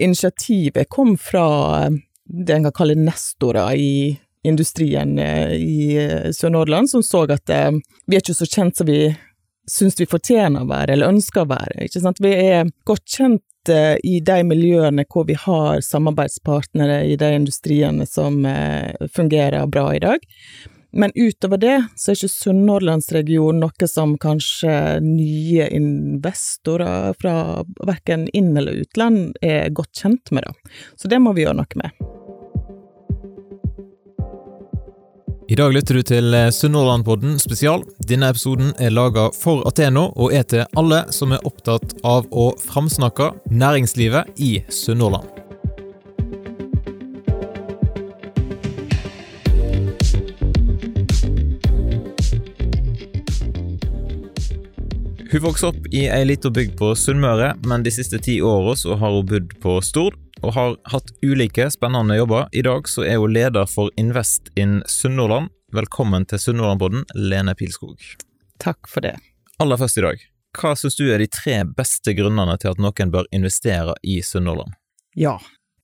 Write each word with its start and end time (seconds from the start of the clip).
initiativet 0.00 0.88
kom 0.88 1.18
fra 1.18 1.46
eh, 1.84 1.90
det 2.24 2.54
en 2.54 2.68
kan 2.68 2.72
kalle 2.72 2.94
nestorer 2.94 3.74
i 3.74 4.18
industrien 4.42 5.18
eh, 5.18 5.52
i 5.52 5.96
eh, 5.96 6.30
Sør-Nordland, 6.32 6.90
som 6.90 7.02
så 7.02 7.26
at 7.30 7.50
vi 7.50 8.16
er 8.16 8.22
ikke 8.22 8.38
så 8.38 8.48
kjent 8.48 8.80
som 8.80 8.88
vi 8.88 9.02
syns 9.70 10.00
vi 10.00 10.08
fortjener 10.08 10.64
å 10.64 10.70
være, 10.70 10.94
eller 10.94 11.12
ønsker 11.12 11.44
å 11.44 11.50
være. 11.52 11.84
Ikke 11.86 12.02
sant? 12.02 12.22
Vi 12.22 12.32
er 12.34 12.70
godt 12.88 13.06
kjent 13.06 13.44
i 14.02 14.16
de 14.24 14.36
miljøene 14.48 15.04
hvor 15.04 15.26
vi 15.28 15.36
har 15.36 15.82
samarbeidspartnere 15.84 17.02
i 17.06 17.18
de 17.20 17.28
industriene 17.36 18.06
som 18.08 18.40
fungerer 19.14 19.68
bra 19.70 19.84
i 19.94 20.00
dag. 20.02 20.24
Men 20.92 21.12
utover 21.14 21.60
det 21.62 21.76
så 21.96 22.10
er 22.10 22.18
ikke 22.18 22.32
Sunnhordlandsregionen 22.34 23.62
noe 23.62 23.88
som 23.90 24.16
kanskje 24.20 24.72
nye 25.04 25.68
investorer 25.76 27.14
fra 27.20 27.34
verken 27.86 28.26
inn- 28.34 28.56
eller 28.58 28.82
utland 28.82 29.36
er 29.42 29.70
godt 29.70 30.02
kjent 30.02 30.32
med, 30.34 30.46
da. 30.46 30.72
Så 30.96 31.08
det 31.08 31.20
må 31.22 31.34
vi 31.36 31.46
gjøre 31.46 31.60
noe 31.62 31.82
med. 31.82 31.94
I 35.50 35.56
dag 35.58 35.72
lytter 35.74 35.98
du 35.98 36.02
til 36.06 36.34
Sunnhordlandpodden 36.54 37.38
spesial. 37.42 37.82
Denne 38.06 38.28
episoden 38.30 38.70
er 38.78 38.94
laga 38.94 39.32
for 39.34 39.66
Ateno 39.66 40.12
og 40.14 40.30
er 40.34 40.46
til 40.46 40.62
alle 40.78 41.02
som 41.10 41.34
er 41.34 41.42
opptatt 41.42 41.96
av 42.06 42.30
å 42.30 42.52
framsnakke 42.62 43.32
næringslivet 43.50 44.38
i 44.38 44.60
Sunnhordland. 44.70 45.49
Hun 55.32 55.40
vokste 55.40 55.66
opp 55.66 55.84
i 55.94 56.08
ei 56.10 56.24
lita 56.26 56.50
bygd 56.50 56.72
på 56.78 56.88
Sunnmøre, 56.98 57.52
men 57.70 57.84
de 57.86 57.90
siste 57.94 58.18
ti 58.18 58.40
åra 58.42 58.72
har 58.98 59.12
hun 59.14 59.28
bodd 59.30 59.52
på 59.62 59.76
Stord 59.86 60.16
og 60.42 60.54
har 60.56 60.72
hatt 60.90 61.12
ulike 61.22 61.68
spennende 61.70 62.16
jobber. 62.18 62.48
I 62.50 62.64
dag 62.66 62.88
så 62.90 63.04
er 63.06 63.20
hun 63.22 63.30
leder 63.36 63.68
for 63.70 63.92
Invest 64.00 64.50
in 64.58 64.80
Sunnhordland. 64.90 65.52
Velkommen 65.70 66.26
til 66.26 66.42
Sunnhordlandpodden, 66.42 67.04
Lene 67.14 67.54
Pilskog. 67.54 68.02
Takk 68.58 68.90
for 68.90 69.06
det. 69.06 69.14
Aller 69.62 69.78
først 69.78 70.00
i 70.00 70.04
dag, 70.08 70.24
hva 70.58 70.74
syns 70.74 70.98
du 70.98 71.04
er 71.06 71.22
de 71.22 71.30
tre 71.30 71.60
beste 71.78 72.16
grunnene 72.18 72.58
til 72.58 72.72
at 72.72 72.82
noen 72.82 73.14
bør 73.14 73.30
investere 73.30 73.94
i 74.02 74.18
Sunnhordland? 74.26 74.74
Ja, 75.14 75.36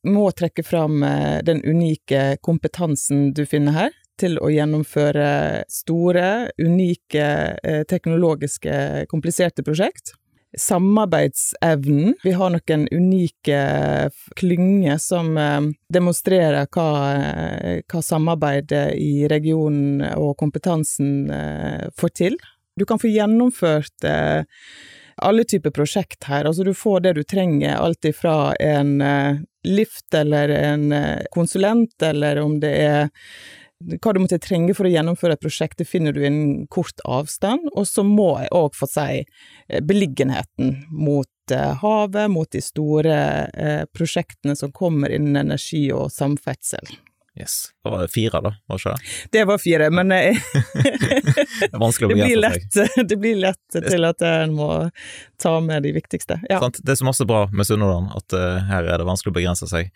må 0.03 0.27
trekke 0.35 0.67
fram 0.67 1.07
eh, 1.07 1.39
den 1.47 1.63
unike 1.63 2.41
kompetansen 2.43 3.31
du 3.31 3.45
finner 3.47 3.79
her 3.79 3.95
til 4.21 4.39
å 4.43 4.51
gjennomføre 4.53 5.65
store, 5.71 6.51
unike, 6.63 7.27
eh, 7.63 7.83
teknologiske, 7.89 9.07
kompliserte 9.11 9.65
prosjekt. 9.67 10.15
Samarbeidsevnen. 10.57 12.15
Vi 12.23 12.33
har 12.33 12.51
noen 12.55 12.87
unike 12.93 13.61
klynger 14.37 14.99
som 15.03 15.37
eh, 15.37 15.61
demonstrerer 15.93 16.69
hva, 16.73 16.91
eh, 17.13 17.81
hva 17.85 18.03
samarbeidet 18.03 18.95
i 18.97 19.27
regionen 19.29 20.05
og 20.17 20.37
kompetansen 20.41 21.31
får 21.97 22.15
til. 22.15 22.39
Du 22.77 22.85
kan 22.85 23.01
få 23.01 23.09
gjennomført 23.09 24.05
alle 25.17 25.45
typer 25.49 25.73
prosjekt 25.73 26.27
her. 26.29 26.45
Altså 26.45 26.65
du 26.65 26.75
får 26.77 27.07
det 27.07 27.13
du 27.17 27.23
trenger, 27.25 27.79
alt 27.81 28.05
ifra 28.05 28.53
en 28.61 28.99
lift 29.65 30.15
eller 30.15 30.53
en 30.53 30.93
konsulent, 31.33 31.97
eller 32.05 32.43
om 32.43 32.59
det 32.61 32.75
er 32.85 33.09
hva 33.85 34.13
du 34.13 34.21
måtte 34.23 34.39
trenge 34.41 34.75
for 34.77 34.89
å 34.89 34.93
gjennomføre 34.93 35.37
et 35.37 35.43
prosjekt, 35.43 35.79
det 35.81 35.89
finner 35.89 36.15
du 36.17 36.23
i 36.23 36.29
en 36.31 36.67
kort 36.73 37.03
avstand. 37.05 37.69
Og 37.75 37.89
så 37.89 38.05
må 38.07 38.33
jeg 38.41 38.53
òg 38.57 38.77
få 38.77 38.89
si 38.91 39.09
eh, 39.23 39.83
beliggenheten 39.85 40.79
mot 40.91 41.53
eh, 41.53 41.75
havet, 41.83 42.31
mot 42.33 42.51
de 42.53 42.63
store 42.65 43.19
eh, 43.53 43.83
prosjektene 43.93 44.57
som 44.57 44.73
kommer 44.73 45.13
innen 45.13 45.37
energi 45.45 45.91
og 45.93 46.09
samferdsel. 46.15 46.97
Yes. 47.37 47.67
Da 47.85 47.91
var 47.93 48.07
det 48.07 48.15
fire, 48.15 48.41
da? 48.41 48.55
var 48.65 48.81
ikke 48.81 48.95
det? 48.95 49.11
Det 49.35 49.43
var 49.45 49.59
fire, 49.61 49.91
men 49.93 50.09
det, 50.15 50.31
vanskelig 51.77 52.09
å 52.09 52.15
det, 52.15 52.23
blir 52.23 52.41
lett, 52.41 52.79
det 53.11 53.19
blir 53.21 53.37
lett 53.43 53.77
til 53.77 54.09
at 54.09 54.25
en 54.25 54.55
må 54.57 54.71
ta 55.37 55.53
med 55.61 55.85
de 55.85 55.93
viktigste. 55.99 56.39
Ja. 56.49 56.63
Det 56.65 56.95
er 56.95 56.97
så 56.97 57.05
masse 57.05 57.29
bra 57.29 57.45
med 57.53 57.69
Sunnhordland 57.69 58.17
at 58.17 58.39
her 58.73 58.89
er 58.89 59.05
det 59.05 59.09
vanskelig 59.11 59.35
å 59.35 59.37
begrense 59.37 59.69
seg. 59.69 59.93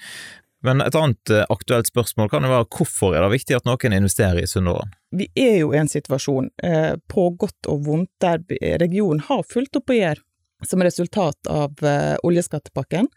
Men 0.60 0.80
et 0.84 0.96
annet 0.96 1.30
eh, 1.32 1.44
aktuelt 1.48 1.88
spørsmål 1.88 2.28
kan 2.32 2.44
jo 2.44 2.52
være 2.52 2.68
hvorfor 2.68 3.14
er 3.16 3.24
det 3.24 3.32
viktig 3.38 3.56
at 3.56 3.68
noen 3.68 3.96
investerer 3.96 4.42
i 4.42 4.48
Sunnhordland? 4.48 4.92
Vi 5.16 5.30
er 5.38 5.62
jo 5.62 5.72
i 5.72 5.80
en 5.80 5.88
situasjon, 5.88 6.50
eh, 6.62 6.96
på 7.08 7.30
godt 7.40 7.70
og 7.72 7.86
vondt, 7.88 8.12
der 8.20 8.42
regionen 8.82 9.24
har 9.30 9.46
fulgt 9.48 9.80
opp 9.80 9.92
å 9.92 9.96
gjøre. 9.96 10.24
Som 10.68 10.82
resultat 10.84 11.48
av 11.48 11.80
eh, 11.88 12.18
oljeskattepakken 12.26 13.08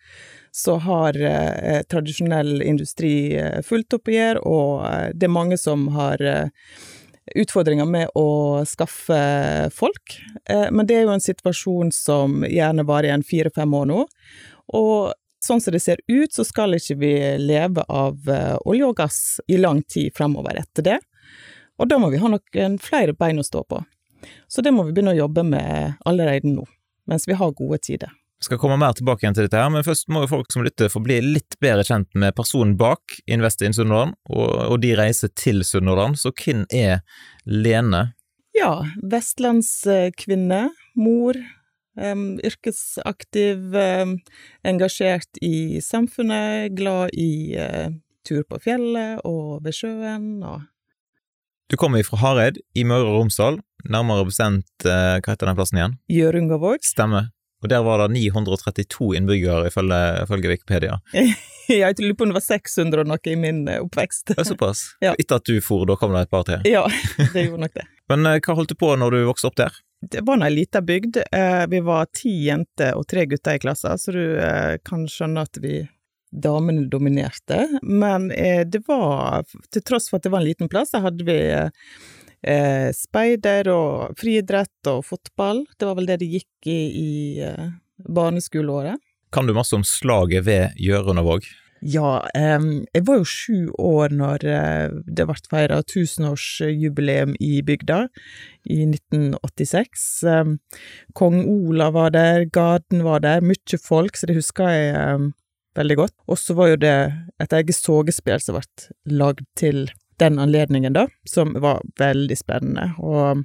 så 0.55 0.77
har 0.85 1.17
tradisjonell 1.89 2.61
industri 2.61 3.33
fulgt 3.65 3.95
opp 3.97 4.07
å 4.07 4.13
gjøre, 4.13 4.43
og 4.45 5.15
det 5.17 5.25
er 5.25 5.31
mange 5.33 5.57
som 5.57 5.87
har 5.95 6.21
utfordringer 7.41 7.89
med 7.89 8.13
å 8.13 8.61
skaffe 8.69 9.17
folk. 9.73 10.13
Men 10.45 10.85
det 10.85 10.99
er 10.99 11.07
jo 11.07 11.15
en 11.15 11.25
situasjon 11.25 11.89
som 11.97 12.45
gjerne 12.45 12.85
varer 12.85 13.09
i 13.09 13.15
en 13.15 13.25
fire-fem 13.25 13.73
år 13.79 13.89
nå. 13.89 14.05
Og 14.77 15.17
Sånn 15.43 15.59
som 15.59 15.75
det 15.75 15.81
ser 15.83 15.99
ut, 16.07 16.31
så 16.31 16.45
skal 16.47 16.77
ikke 16.77 16.95
vi 17.01 17.13
leve 17.41 17.83
av 17.91 18.29
uh, 18.29 18.55
olje 18.63 18.87
og 18.87 18.95
gass 19.01 19.19
i 19.51 19.57
lang 19.59 19.81
tid 19.83 20.13
fremover 20.15 20.61
etter 20.61 20.85
det. 20.85 20.99
Og 21.81 21.89
da 21.91 21.97
må 21.99 22.07
vi 22.13 22.21
ha 22.21 22.29
noen 22.31 22.77
flere 22.79 23.15
bein 23.17 23.41
å 23.41 23.45
stå 23.45 23.65
på. 23.67 23.81
Så 24.47 24.63
det 24.63 24.71
må 24.71 24.85
vi 24.87 24.93
begynne 24.95 25.11
å 25.15 25.23
jobbe 25.25 25.43
med 25.43 25.97
allerede 26.07 26.47
nå, 26.47 26.63
mens 27.11 27.27
vi 27.27 27.35
har 27.35 27.55
gode 27.57 27.81
tider. 27.83 28.13
Vi 28.43 28.47
skal 28.47 28.59
komme 28.59 28.75
mer 28.79 28.95
tilbake 28.95 29.23
igjen 29.23 29.35
til 29.35 29.45
dette, 29.47 29.59
her, 29.59 29.71
men 29.71 29.85
først 29.87 30.09
må 30.11 30.23
jo 30.23 30.31
folk 30.33 30.49
som 30.51 30.65
lytter 30.65 30.91
få 30.91 30.99
bli 31.03 31.21
litt 31.23 31.55
bedre 31.63 31.85
kjent 31.87 32.09
med 32.19 32.35
personen 32.35 32.73
bak 32.79 33.17
Invest 33.31 33.63
in 33.63 33.75
Sunnhordland, 33.75 34.17
og, 34.31 34.49
og 34.67 34.81
de 34.83 34.91
reiser 34.99 35.31
til 35.39 35.63
Sunnhordland. 35.63 36.19
Så 36.19 36.33
hvem 36.35 36.65
er 36.67 37.05
Lene? 37.47 38.09
Ja, 38.55 38.83
vestlandskvinne, 38.99 40.65
mor, 40.99 41.39
yrkesaktiv, 41.97 43.75
engasjert 44.65 45.41
i 45.45 45.81
samfunnet, 45.83 46.73
glad 46.77 47.13
i 47.13 47.53
uh, 47.59 47.93
tur 48.27 48.43
på 48.47 48.59
fjellet 48.63 49.23
og 49.27 49.63
ved 49.65 49.75
sjøen 49.77 50.29
og 50.43 50.63
Du 51.71 51.77
kommer 51.79 52.03
fra 52.05 52.19
Hareid 52.21 52.59
i 52.77 52.83
Møre 52.85 53.07
og 53.07 53.21
Romsdal, 53.21 53.61
nærmere 53.89 54.27
bestemt 54.27 54.85
uh, 54.85 55.19
hva 55.19 55.31
heter 55.31 55.49
den 55.49 55.57
plassen 55.57 55.79
igjen? 55.79 55.95
Gjørungavåg. 56.11 56.83
Stemmer. 56.85 57.31
Og 57.63 57.69
der 57.71 57.79
var 57.85 58.01
det 58.01 58.09
932 58.17 59.13
innbyggere, 59.15 59.69
ifølge, 59.71 59.99
ifølge 60.25 60.51
Wikipedia. 60.51 60.97
jeg 61.71 61.95
lurer 62.01 62.17
på 62.19 62.27
om 62.27 62.33
det 62.33 62.35
var 62.35 62.43
600 62.45 63.05
og 63.05 63.09
noe 63.13 63.31
i 63.31 63.37
min 63.39 63.63
uh, 63.69 63.79
oppvekst. 63.85 64.33
Det 64.33 64.41
er 64.43 64.49
såpass? 64.51 64.83
ja. 65.05 65.15
Etter 65.15 65.39
at 65.39 65.47
du 65.47 65.55
for, 65.63 65.87
da 65.89 65.97
kom 65.99 66.13
det 66.15 66.27
et 66.27 66.33
par 66.33 66.45
til? 66.49 66.67
Ja, 66.67 66.83
det 67.33 67.47
gjorde 67.47 67.63
nok 67.65 67.79
det. 67.79 67.87
Men 68.11 68.27
hva 68.27 68.57
holdt 68.59 68.75
du 68.75 68.77
på 68.77 68.91
når 68.99 69.15
du 69.15 69.23
vokste 69.31 69.49
opp 69.49 69.57
der? 69.61 69.81
Det 70.11 70.21
var 70.25 70.39
nå 70.39 70.47
ei 70.47 70.55
lita 70.55 70.81
bygd. 70.81 71.21
Eh, 71.31 71.65
vi 71.69 71.79
var 71.85 72.09
ti 72.15 72.33
jenter 72.47 72.97
og 72.97 73.07
tre 73.09 73.25
gutter 73.29 73.57
i 73.57 73.61
klassen, 73.63 73.99
så 73.99 74.15
du 74.15 74.23
eh, 74.39 74.75
kan 74.85 75.05
skjønne 75.09 75.45
at 75.45 75.59
vi 75.63 75.83
damene 76.33 76.87
dominerte. 76.89 77.65
Men 77.83 78.31
eh, 78.31 78.63
det 78.65 78.83
var, 78.87 79.45
til 79.71 79.85
tross 79.85 80.09
for 80.09 80.19
at 80.19 80.27
det 80.27 80.33
var 80.33 80.43
en 80.43 80.49
liten 80.49 80.71
plass, 80.71 80.93
så 80.93 81.03
hadde 81.03 81.25
vi 81.27 81.39
speider 82.91 83.69
og 83.71 84.17
friidrett 84.19 84.87
og 84.91 85.05
fotball. 85.07 85.61
Det 85.79 85.87
var 85.87 85.95
vel 85.95 86.09
det 86.09 86.17
det 86.19 86.27
gikk 86.27 86.67
i 86.67 86.81
i 86.99 87.45
barneskoleåret. 88.03 88.99
Kan 89.31 89.47
du 89.47 89.53
masse 89.55 89.71
om 89.77 89.85
slaget 89.87 90.43
ved 90.49 90.75
Gjørundavåg? 90.75 91.47
Ja, 91.83 92.21
jeg 92.37 93.03
var 93.07 93.17
jo 93.19 93.27
sju 93.27 93.57
år 93.81 94.13
når 94.15 94.45
uh, 94.47 94.93
det 95.03 95.25
ble 95.27 95.35
feira 95.51 95.81
tusenårsjubileum 95.83 97.33
i 97.43 97.57
bygda, 97.65 98.05
i 98.71 98.85
1986. 98.87 100.05
Um, 100.23 100.53
Kong 101.17 101.41
Olav 101.43 101.97
var 101.97 102.13
der, 102.15 102.45
Gaden 102.47 103.03
var 103.03 103.23
der, 103.25 103.43
mye 103.43 103.79
folk, 103.81 104.15
så 104.15 104.29
det 104.29 104.37
husker 104.37 104.71
jeg 104.71 105.33
veldig 105.75 105.97
godt. 105.99 106.15
Og 106.29 106.39
så 106.39 106.55
var 106.55 106.71
jo 106.71 106.79
det 106.85 106.95
et 107.43 107.57
eget 107.59 107.75
sogespill 107.75 108.39
som 108.39 108.59
ble 108.59 109.17
lagd 109.19 109.43
til 109.59 109.89
den 110.23 110.39
anledningen, 110.39 110.95
da, 110.95 111.09
som 111.27 111.51
var 111.59 111.83
veldig 111.99 112.37
spennende. 112.39 112.93
Og 113.03 113.43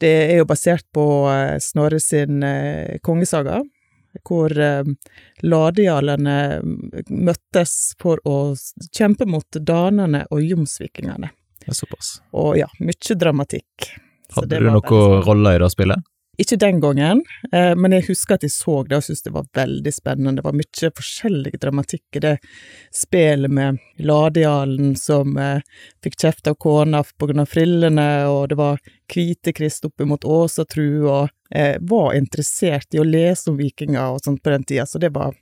det 0.00 0.14
er 0.30 0.40
jo 0.40 0.48
basert 0.48 0.86
på 0.96 1.04
uh, 1.28 1.58
Snorre 1.60 2.00
sin 2.00 2.40
uh, 2.40 2.96
kongesaga 3.04 3.60
hvor 4.26 4.52
eh, 4.58 4.84
ladejarlene 5.42 6.36
møttes 7.10 7.94
for 8.00 8.22
å 8.28 8.54
kjempe 8.96 9.26
mot 9.30 9.60
danene 9.60 10.24
og 10.30 10.42
jomsvikingene. 10.44 11.30
Såpass. 11.70 12.18
Og 12.34 12.56
ja, 12.58 12.66
mye 12.80 13.18
dramatikk. 13.18 13.90
Hadde 14.34 14.60
du 14.62 14.70
noen 14.70 15.22
rolle 15.26 15.54
i 15.56 15.60
det 15.60 15.70
spillet? 15.72 16.06
Ikke 16.38 16.56
den 16.56 16.78
gangen, 16.80 17.24
eh, 17.52 17.74
men 17.76 17.92
jeg 17.92 18.06
husker 18.06 18.38
at 18.38 18.44
jeg 18.46 18.52
så 18.54 18.78
det 18.88 18.96
og 18.96 19.02
syntes 19.04 19.24
det 19.26 19.32
var 19.34 19.48
veldig 19.56 19.92
spennende. 19.92 20.38
Det 20.38 20.44
var 20.46 20.56
mye 20.56 20.90
forskjellig 20.96 21.52
dramatikk 21.60 22.16
i 22.16 22.22
det 22.24 22.36
spillet 22.94 23.52
med 23.52 23.80
Ladealen 23.98 24.94
som 24.96 25.36
eh, 25.36 25.60
fikk 26.04 26.16
kjeft 26.22 26.48
av 26.48 26.56
kona 26.62 27.02
av 27.02 27.44
frillene, 27.50 28.08
og 28.30 28.48
det 28.52 28.60
var 28.60 28.80
Kvitekrist 29.10 29.84
opp 29.90 30.06
mot 30.06 30.24
Åsatru, 30.24 31.04
og 31.10 31.28
jeg 31.50 31.82
var 31.90 32.14
interessert 32.14 32.94
i 32.94 33.02
å 33.02 33.04
lese 33.04 33.50
om 33.50 33.58
vikinger 33.58 34.14
og 34.14 34.24
sånt 34.24 34.42
på 34.42 34.54
den 34.54 34.64
tida, 34.64 34.86
så 34.86 35.02
det 35.02 35.10
var 35.12 35.34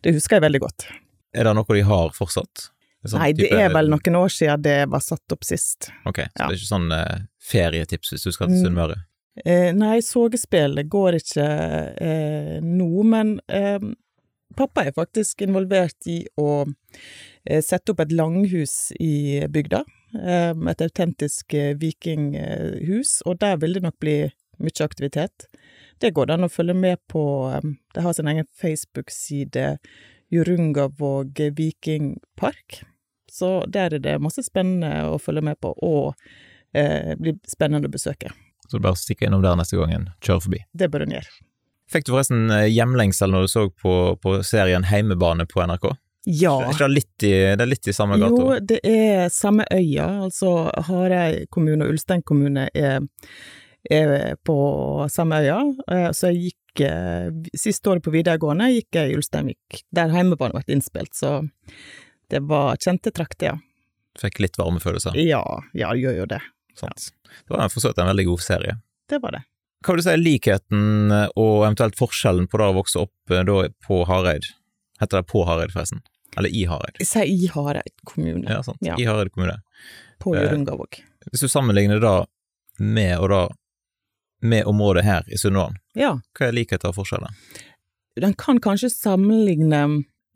det 0.00 0.14
husker 0.16 0.38
jeg 0.38 0.46
veldig 0.46 0.60
godt. 0.64 0.88
Er 1.36 1.44
det 1.44 1.54
noe 1.58 1.76
de 1.76 1.84
har 1.84 2.12
fortsatt? 2.16 2.70
Sånn 3.06 3.22
Nei, 3.22 3.30
det 3.36 3.50
er 3.54 3.68
vel 3.70 3.90
noen 3.92 4.16
år 4.18 4.32
siden 4.32 4.62
det 4.64 4.78
var 4.90 5.02
satt 5.04 5.34
opp 5.34 5.44
sist. 5.46 5.90
Ok, 6.08 6.22
så 6.24 6.26
ja. 6.26 6.48
det 6.48 6.48
er 6.48 6.56
ikke 6.58 6.70
sånn 6.70 6.88
eh, 6.94 7.26
ferietips 7.50 8.14
hvis 8.14 8.26
du 8.26 8.32
skal 8.34 8.50
til 8.50 8.64
Sunnmøre? 8.64 8.98
Eh, 9.44 9.70
nei, 9.76 10.00
sågespillet 10.02 10.88
går 10.90 11.18
ikke 11.20 11.46
eh, 12.02 12.56
nå, 12.64 12.88
men 13.06 13.36
eh, 13.52 13.78
pappa 14.58 14.86
er 14.88 14.96
faktisk 14.96 15.44
involvert 15.46 16.08
i 16.10 16.20
å 16.40 16.64
eh, 16.64 17.62
sette 17.62 17.94
opp 17.94 18.02
et 18.02 18.14
langhus 18.16 18.90
i 18.98 19.44
bygda. 19.52 19.84
Eh, 20.18 20.52
et 20.72 20.84
autentisk 20.88 21.54
vikinghus, 21.78 23.20
og 23.26 23.38
der 23.44 23.60
vil 23.62 23.78
det 23.78 23.84
nok 23.86 23.98
bli 24.02 24.18
mye 24.58 24.84
aktivitet. 24.84 25.46
Det 26.02 26.12
går 26.14 26.28
det 26.28 26.38
an 26.38 26.46
å 26.46 26.50
følge 26.50 26.74
med 26.74 26.98
på. 27.10 27.22
Det 27.94 28.02
har 28.02 28.14
sin 28.14 28.30
egen 28.30 28.46
Facebook-side, 28.58 29.78
Jurungavåg 30.34 31.40
vikingpark. 31.56 32.82
Så 33.30 33.62
der 33.70 33.94
er 33.94 34.02
det 34.02 34.18
masse 34.22 34.42
spennende 34.46 35.08
å 35.08 35.18
følge 35.22 35.44
med 35.46 35.60
på, 35.62 35.72
og 35.84 36.14
eh, 36.74 37.14
blir 37.18 37.38
spennende 37.48 37.90
å 37.90 37.94
besøke. 37.94 38.32
Så 38.68 38.78
du 38.78 38.84
bare 38.84 39.00
stikker 39.00 39.28
innom 39.28 39.44
der 39.44 39.56
neste 39.58 39.78
gang 39.78 39.94
en 39.94 40.10
kjører 40.20 40.44
forbi. 40.44 40.64
Det 40.76 40.90
bør 40.92 41.06
en 41.06 41.14
gjøre. 41.16 41.38
Fikk 41.88 42.04
du 42.04 42.12
forresten 42.12 42.50
eh, 42.52 42.66
hjemlengsel 42.68 43.32
når 43.32 43.46
du 43.46 43.52
så 43.52 43.64
på, 43.72 43.94
på 44.20 44.38
serien 44.44 44.84
Heimebane 44.90 45.48
på 45.48 45.64
NRK? 45.64 45.88
Ja. 46.28 46.52
Det 46.76 46.84
er, 46.84 46.92
litt 46.92 47.24
i, 47.24 47.32
det 47.56 47.64
er 47.64 47.70
litt 47.70 47.88
i 47.88 47.94
samme 47.96 48.18
gata? 48.20 48.36
Jo, 48.36 48.58
det 48.60 48.80
er 48.84 49.30
samme 49.32 49.64
øya. 49.72 50.08
Altså 50.26 50.50
Hareid 50.88 51.46
kommune 51.54 51.86
og 51.86 51.94
Ulstein 51.94 52.24
kommune 52.28 52.66
er, 52.76 53.06
er, 53.88 54.34
på 54.44 54.58
samme 55.12 55.40
øya. 55.46 55.62
Eh, 55.88 56.10
så 56.12 56.34
jeg 56.34 56.50
gikk 56.50 56.84
eh, 56.84 57.30
Siste 57.56 57.94
året 57.94 58.04
på 58.04 58.12
videregående 58.12 58.68
gikk 58.74 59.00
jeg 59.00 59.14
i 59.14 59.16
Ulsteinvik, 59.16 59.80
der 59.96 60.12
Heimebane 60.12 60.58
ble 60.58 60.76
innspilt. 60.76 61.16
Så 61.16 61.38
det 62.28 62.44
var 62.50 62.76
kjente 62.76 63.14
trakter, 63.14 63.54
ja. 63.54 63.56
Fikk 64.18 64.42
litt 64.42 64.58
varmefølelser? 64.58 65.16
Ja, 65.22 65.44
ja, 65.78 65.94
gjør 65.96 66.24
jo 66.24 66.28
det. 66.28 66.42
Sant. 66.78 67.10
Det 67.46 67.54
var 67.54 67.70
for 67.72 67.82
så 67.82 67.92
vidt 67.92 68.02
en 68.02 68.10
veldig 68.10 68.26
god 68.30 68.44
serie. 68.44 68.76
Det 69.08 69.20
var 69.22 69.36
det. 69.36 69.42
Hva 69.84 69.94
vil 69.94 70.02
du 70.02 70.06
si 70.08 70.12
er 70.12 70.20
likheten 70.20 71.12
og 71.14 71.52
eventuelt 71.62 71.98
forskjellen 71.98 72.48
på 72.50 72.58
det 72.58 72.66
å 72.66 72.76
vokse 72.80 73.02
opp 73.04 73.34
eh, 73.34 73.44
da 73.46 73.58
på 73.86 74.00
Hareid? 74.08 74.48
Heter 74.98 75.20
det 75.20 75.30
på 75.30 75.44
Hareid, 75.46 75.70
forresten? 75.74 76.02
Eller 76.36 76.50
i 76.54 76.64
Hareid? 76.68 76.98
Jeg 76.98 77.10
sier 77.12 77.30
i 77.30 77.46
Hareid 77.52 77.94
kommune. 78.08 78.44
Ja, 78.50 78.62
sant. 78.66 78.82
Ja. 78.84 78.98
I 78.98 79.06
Hareid 79.06 79.30
kommune. 79.34 79.60
På 80.22 80.34
Jørundavåg. 80.34 80.98
Eh, 80.98 81.30
hvis 81.30 81.46
du 81.46 81.50
sammenligner 81.50 82.02
det 82.02 82.16
med 82.82 83.14
og 83.18 83.30
da 83.32 83.42
med 84.42 84.66
området 84.70 85.02
her 85.02 85.24
i 85.26 85.38
Sunnhordland, 85.38 85.80
ja. 85.98 86.12
hva 86.38 86.46
er 86.46 86.54
likheten 86.54 86.90
og 86.90 86.98
forskjellen? 86.98 87.38
Den 88.18 88.34
kan 88.38 88.60
kanskje 88.62 88.90
sammenligne 88.90 89.82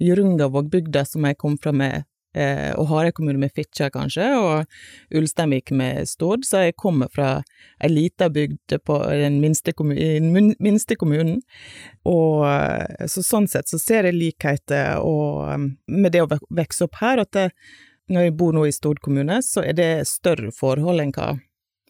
Jørundavåg, 0.03 0.71
bygda 0.71 1.05
som 1.07 1.27
jeg 1.27 1.39
kom 1.39 1.59
fra 1.63 1.75
med, 1.75 2.07
eh, 2.35 2.71
og 2.79 2.89
Hareid 2.91 3.15
kommune 3.17 3.41
med 3.41 3.53
Fitjar, 3.55 3.93
kanskje, 3.95 4.27
og 4.39 5.17
Ulsteinvik 5.19 5.73
med 5.77 6.09
Stord, 6.11 6.47
så 6.49 6.67
jeg 6.67 6.77
kommer 6.81 7.11
fra 7.13 7.31
ei 7.83 7.91
lita 7.93 8.29
bygd 8.33 8.77
på 8.87 8.99
den 9.09 9.41
minste, 9.43 9.75
kommun 9.77 10.53
minste, 10.63 10.97
kommunen. 11.01 11.41
Og 12.09 12.45
eh, 12.49 13.07
så 13.11 13.25
sånn 13.27 13.49
sett 13.51 13.71
så 13.71 13.81
ser 13.81 14.09
jeg 14.09 14.19
likheter 14.19 15.03
og, 15.05 15.71
med 15.87 16.13
det 16.15 16.25
å 16.25 16.31
vokse 16.31 16.89
opp 16.89 17.01
her, 17.03 17.25
at 17.25 17.33
det, 17.37 17.49
når 18.13 18.29
jeg 18.29 18.39
bor 18.39 18.57
nå 18.57 18.67
i 18.69 18.75
Stord 18.75 19.03
kommune, 19.05 19.41
så 19.45 19.65
er 19.65 19.77
det 19.79 19.91
større 20.11 20.53
forhold 20.55 21.03
enn 21.03 21.15
hva 21.17 21.35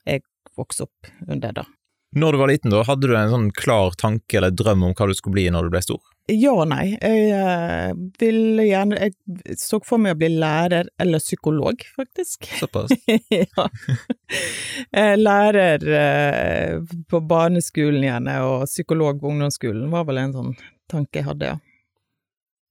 jeg 0.06 0.26
vokste 0.58 0.88
opp 0.88 1.14
under 1.28 1.62
da. 1.62 1.68
Når 2.12 2.32
du 2.32 2.38
var 2.38 2.50
liten, 2.50 2.73
da, 2.73 2.82
hadde 2.85 3.09
du 3.09 3.14
en 3.17 3.31
sånn 3.32 3.47
klar 3.56 3.94
tanke 3.97 4.37
eller 4.37 4.53
drøm 4.53 4.82
om 4.85 4.93
hva 4.97 5.06
du 5.09 5.14
skulle 5.17 5.38
bli 5.38 5.47
når 5.53 5.69
du 5.69 5.73
ble 5.73 5.81
stor? 5.85 6.00
Ja 6.31 6.53
og 6.53 6.69
nei. 6.70 6.93
Jeg 7.00 7.32
uh, 7.35 7.94
ville 8.20 8.67
gjerne 8.69 8.99
Jeg 9.00 9.56
så 9.59 9.81
for 9.82 9.99
meg 9.99 10.14
å 10.14 10.20
bli 10.20 10.29
lærer 10.37 10.91
eller 11.00 11.23
psykolog, 11.25 11.81
faktisk. 11.97 12.50
Såpass? 12.61 12.93
ja. 13.32 13.67
lærer 15.17 15.88
uh, 15.88 16.94
på 17.09 17.23
barneskolen 17.32 18.05
gjerne, 18.06 18.38
og 18.44 18.69
psykolog 18.69 19.20
på 19.23 19.32
ungdomsskolen 19.32 19.88
var 19.93 20.06
vel 20.11 20.20
en 20.23 20.37
sånn 20.37 20.56
tanke 20.93 21.23
jeg 21.23 21.31
hadde, 21.31 21.55
ja. 21.55 21.61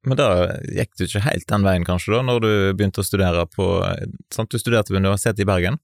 Men 0.05 0.17
da 0.17 0.27
gikk 0.65 0.95
du 0.97 1.03
ikke 1.05 1.25
helt 1.27 1.45
den 1.49 1.65
veien, 1.65 1.83
kanskje, 1.85 2.15
da, 2.15 2.21
når 2.25 2.39
du 2.41 2.51
begynte 2.77 3.03
å 3.03 3.05
studere 3.05 3.45
på 3.53 3.67
Sant, 4.33 4.49
du 4.49 4.57
studerte 4.57 4.93
ved 4.93 5.03
Universitetet 5.03 5.43
i 5.43 5.49
Bergen? 5.49 5.77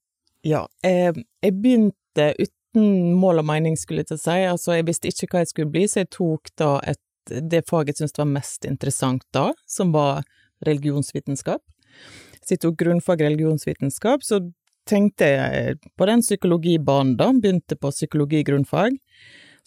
Ja, 0.46 0.64
jeg, 0.86 1.26
begynte 1.62 2.32
uten 2.78 3.14
mål 3.14 3.42
og 3.42 3.48
mening, 3.50 3.78
skulle 3.78 4.04
jeg 4.04 4.12
til 4.12 4.20
å 4.20 4.22
si. 4.22 4.38
Altså, 4.46 4.76
jeg 4.78 4.88
visste 4.88 5.10
ikke 5.10 5.28
hva 5.34 5.44
jeg 5.44 5.52
skulle 5.52 5.74
bli, 5.74 5.88
så 5.90 6.04
jeg 6.04 6.14
tok 6.14 6.54
da 6.58 6.80
et 6.86 7.02
det 7.28 7.66
faget 7.68 7.98
jeg 8.00 8.06
syntes 8.06 8.22
var 8.22 8.30
mest 8.32 8.66
interessant 8.66 9.24
da, 9.36 9.50
som 9.68 9.92
var 9.92 10.24
religionsvitenskap. 10.64 11.60
Så 12.40 12.54
jeg 12.54 12.62
tok 12.64 12.78
grunnfag 12.80 13.20
religionsvitenskap, 13.26 14.24
så 14.24 14.40
tenkte 14.88 15.28
jeg 15.28 15.76
på 16.00 16.08
den 16.08 16.24
psykologibanen 16.24 17.18
da, 17.20 17.34
begynte 17.36 17.76
på 17.76 17.92
psykologi 17.92 18.46
grunnfag. 18.48 18.96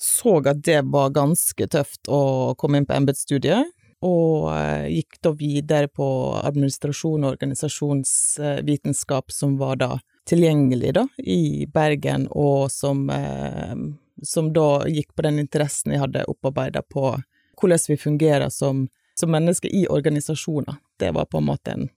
Så 0.00 0.38
at 0.48 0.64
det 0.64 0.80
var 0.88 1.12
ganske 1.12 1.68
tøft 1.68 2.08
å 2.08 2.54
komme 2.56 2.80
inn 2.80 2.88
på 2.88 2.96
embetsstudiet, 2.96 3.68
og 4.08 4.48
eh, 4.54 4.88
gikk 4.94 5.20
da 5.20 5.34
videre 5.36 5.92
på 5.92 6.08
administrasjon 6.40 7.26
og 7.26 7.34
organisasjonsvitenskap, 7.34 9.28
som 9.36 9.60
var 9.60 9.76
da 9.84 9.98
tilgjengelig 10.30 10.94
da, 10.94 11.08
i 11.18 11.66
Bergen, 11.66 12.28
og 12.30 12.70
som, 12.72 13.10
eh, 13.10 13.74
som 14.22 14.52
da 14.54 14.84
gikk 14.86 15.14
på 15.14 15.24
den 15.26 15.40
interessen 15.42 15.90
jeg 15.90 16.04
hadde 16.04 16.22
opparbeida 16.30 16.84
på 16.86 17.16
hvordan 17.60 17.82
vi 17.88 17.96
fungerer 17.98 18.48
som, 18.48 18.86
som 19.18 19.32
mennesker 19.34 19.74
i 19.74 19.88
organisasjoner. 19.90 20.78
Det 21.02 21.10
var 21.10 21.26
på 21.26 21.38
en 21.42 21.48
måte 21.48 21.74
en, 21.74 21.88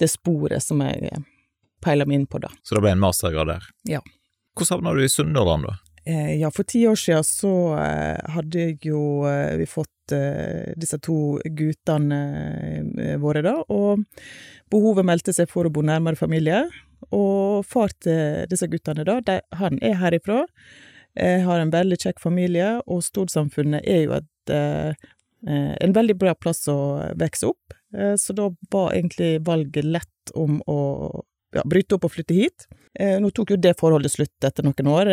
det 0.00 0.08
sporet 0.08 0.64
som 0.64 0.80
jeg 0.80 1.20
peila 1.84 2.06
meg 2.08 2.22
inn 2.22 2.26
på 2.26 2.40
da. 2.40 2.48
Så 2.62 2.74
det 2.78 2.84
ble 2.86 2.94
en 2.96 3.04
mastergrad 3.04 3.52
der? 3.52 3.68
Ja. 3.88 4.00
Hvordan 4.56 4.78
havna 4.78 4.96
du 4.96 5.04
i 5.04 5.12
Sunnhordland, 5.12 5.68
da? 5.68 5.76
Eh, 6.04 6.40
ja, 6.40 6.48
for 6.50 6.64
ti 6.64 6.86
år 6.88 6.96
siden 6.96 7.24
så 7.26 7.52
eh, 7.76 8.30
hadde 8.34 8.70
jo 8.86 9.26
eh, 9.28 9.56
vi 9.60 9.66
fått 9.68 9.88
disse 10.10 10.96
to 10.98 11.38
guttene 11.54 12.16
våre, 13.22 13.44
da, 13.46 13.52
og 13.70 14.00
behovet 14.74 15.06
meldte 15.06 15.30
seg 15.30 15.46
for 15.46 15.68
å 15.68 15.70
bo 15.70 15.84
nærmere 15.86 16.18
familie. 16.18 16.64
Og 17.14 17.62
far 17.62 17.94
til 18.02 18.48
disse 18.50 18.66
guttene, 18.72 19.04
da, 19.06 19.20
de, 19.22 19.36
han 19.60 19.78
er 19.86 19.94
herifra. 20.00 20.40
Har 21.14 21.62
en 21.62 21.70
veldig 21.70 22.00
kjekk 22.02 22.18
familie, 22.24 22.72
og 22.90 23.04
storsamfunnet 23.06 23.86
er 23.86 24.02
jo 24.02 24.16
et 24.18 24.98
en 25.46 25.94
veldig 25.94 26.18
bra 26.18 26.34
plass 26.34 26.66
å 26.66 26.80
vokse 27.22 27.52
opp, 27.52 27.78
så 28.18 28.34
da 28.34 28.50
var 28.74 28.96
egentlig 28.98 29.36
valget 29.46 29.86
lett 29.86 30.34
om 30.34 30.58
å 30.66 30.80
ja, 31.54 31.62
bryte 31.70 32.00
opp 32.00 32.10
og 32.10 32.16
flytte 32.18 32.34
hit. 32.34 32.66
Nå 32.98 33.28
tok 33.30 33.52
jo 33.54 33.56
det 33.60 33.76
forholdet 33.78 34.10
slutt 34.10 34.44
etter 34.44 34.66
noen 34.66 34.88
år, 34.90 35.10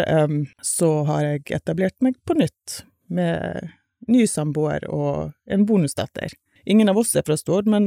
så 0.65 0.87
har 1.05 1.21
jeg 1.21 1.43
etablert 1.59 1.93
meg 2.01 2.15
på 2.25 2.33
nytt 2.33 2.79
med 3.13 3.67
ny 4.09 4.23
samboer 4.25 4.87
og 4.89 5.35
en 5.45 5.65
bonusdatter. 5.69 6.33
Ingen 6.65 6.89
av 6.89 6.97
oss 6.97 7.13
er 7.13 7.25
fra 7.27 7.37
Stord, 7.37 7.69
men 7.69 7.85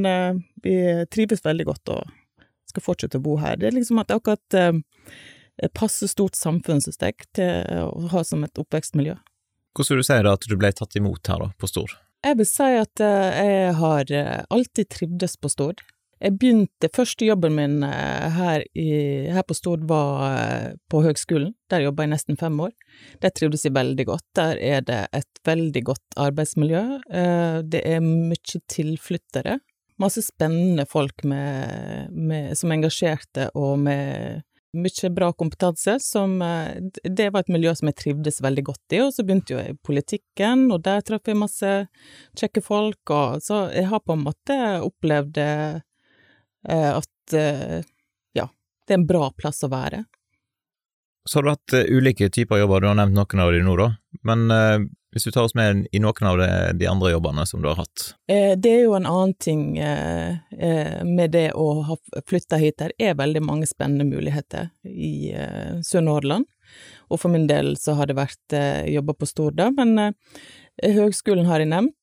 vi 0.62 0.76
trives 1.10 1.42
veldig 1.42 1.66
godt 1.72 1.92
og 1.96 2.14
skal 2.70 2.86
fortsette 2.86 3.18
å 3.18 3.24
bo 3.24 3.34
her. 3.42 3.58
Det 3.58 3.72
er 3.72 3.76
liksom 3.80 3.98
at 3.98 4.14
akkurat 4.14 4.60
passe 5.74 6.06
stort 6.08 6.38
samfunn, 6.38 6.80
jeg, 6.86 7.26
til 7.34 7.82
å 7.82 8.06
ha 8.14 8.22
som 8.24 8.46
et 8.46 8.62
oppvekstmiljø. 8.62 9.18
Hvordan 9.74 9.96
vil 9.96 10.02
du 10.02 10.06
si 10.06 10.18
at 10.32 10.46
du 10.48 10.56
ble 10.58 10.72
tatt 10.74 10.96
imot 10.98 11.30
her, 11.30 11.42
da, 11.44 11.52
på 11.58 11.68
Stord? 11.70 11.94
Jeg 12.26 12.36
vil 12.36 12.48
si 12.48 12.68
at 12.76 13.00
eh, 13.04 13.38
jeg 13.46 13.74
har 13.78 14.12
eh, 14.12 14.42
alltid 14.52 14.90
trivdes 14.92 15.38
på 15.40 15.50
Stord. 15.52 15.80
Jeg 16.20 16.36
begynte 16.36 16.90
Første 16.92 17.24
jobben 17.24 17.54
min 17.56 17.78
eh, 17.86 18.26
her, 18.36 18.64
i, 18.76 18.90
her 19.32 19.46
på 19.46 19.56
Stord 19.56 19.86
var 19.88 20.74
på 20.92 21.00
høgskolen. 21.04 21.54
Der 21.72 21.86
jobba 21.86 22.04
jeg 22.04 22.12
nesten 22.12 22.40
fem 22.40 22.58
år. 22.60 22.74
Der 23.22 23.32
trivdes 23.32 23.64
jeg 23.64 23.74
veldig 23.76 24.06
godt. 24.10 24.26
Der 24.36 24.60
er 24.60 24.84
det 24.84 25.00
et 25.16 25.42
veldig 25.48 25.84
godt 25.92 26.20
arbeidsmiljø. 26.20 26.82
Det 27.64 27.82
er 27.86 28.04
mye 28.04 28.60
tilflyttere. 28.68 29.60
Masse 30.00 30.22
spennende 30.24 30.86
folk 30.88 31.24
med, 31.28 32.12
med, 32.12 32.54
som 32.56 32.70
er 32.70 32.80
engasjerte 32.80 33.50
og 33.56 33.78
med 33.80 34.40
mye 34.76 35.10
bra 35.10 35.32
kompetanse, 35.32 35.98
som 36.00 36.42
eh, 36.42 36.76
Det 37.04 37.30
var 37.30 37.44
et 37.44 37.52
miljø 37.52 37.74
som 37.74 37.90
jeg 37.90 37.98
trivdes 37.98 38.40
veldig 38.42 38.64
godt 38.70 38.96
i, 38.96 39.02
og 39.04 39.12
så 39.14 39.24
begynte 39.26 39.56
jeg 39.56 39.74
i 39.74 39.78
politikken, 39.86 40.68
og 40.70 40.84
der 40.86 41.02
traff 41.06 41.28
jeg 41.28 41.38
masse 41.38 41.72
kjekke 42.38 42.62
folk, 42.64 43.02
og 43.10 43.42
så 43.44 43.66
jeg 43.74 43.88
har 43.90 44.02
på 44.04 44.16
en 44.16 44.26
måte 44.28 44.58
opplevd 44.86 45.40
eh, 45.42 45.80
at 46.68 47.34
eh, 47.36 47.80
ja, 48.36 48.46
det 48.86 48.94
er 48.94 48.98
en 48.98 49.08
bra 49.08 49.30
plass 49.36 49.62
å 49.64 49.70
være. 49.72 50.04
Så 51.28 51.38
har 51.38 51.46
du 51.46 51.50
hatt 51.52 51.76
ulike 51.88 52.30
typer 52.32 52.60
jobber, 52.62 52.80
du 52.80 52.90
har 52.90 52.98
nevnt 52.98 53.16
noen 53.16 53.44
av 53.44 53.52
de 53.52 53.60
nå, 53.64 53.76
da, 53.78 53.90
men 54.26 54.88
hvis 55.12 55.24
du 55.24 55.30
tar 55.30 55.42
oss 55.48 55.56
med 55.58 55.88
i 55.92 55.98
noen 55.98 56.26
av 56.26 56.38
de, 56.38 56.48
de 56.78 56.86
andre 56.86 57.10
jobbene 57.10 57.46
som 57.46 57.62
du 57.62 57.68
har 57.68 57.80
hatt? 57.82 58.12
Eh, 58.30 58.54
det 58.54 58.70
er 58.70 58.84
jo 58.84 58.94
en 58.94 59.08
annen 59.10 59.34
ting 59.42 59.78
eh, 59.82 60.38
eh 60.54 61.02
med 61.06 61.34
det 61.34 61.48
å 61.58 61.82
ha 61.88 61.96
flytta 62.28 62.60
hit. 62.62 62.78
Det 62.78 62.94
er 62.94 63.18
veldig 63.18 63.42
mange 63.42 63.66
spennende 63.66 64.06
muligheter 64.06 64.70
i 64.86 65.32
eh, 65.34 65.80
Sunnhordland. 65.86 66.46
Og 67.10 67.18
for 67.18 67.32
min 67.32 67.48
del 67.50 67.74
så 67.80 67.96
har 67.98 68.06
det 68.06 68.20
vært 68.20 68.54
eh, 68.54 68.86
jobba 68.94 69.16
på 69.18 69.26
Stord, 69.26 69.58
da. 69.58 69.72
Men 69.74 69.98
eh, 69.98 70.94
høgskolen 70.94 71.50
har 71.50 71.62
jeg 71.62 71.72
nevnt. 71.74 71.96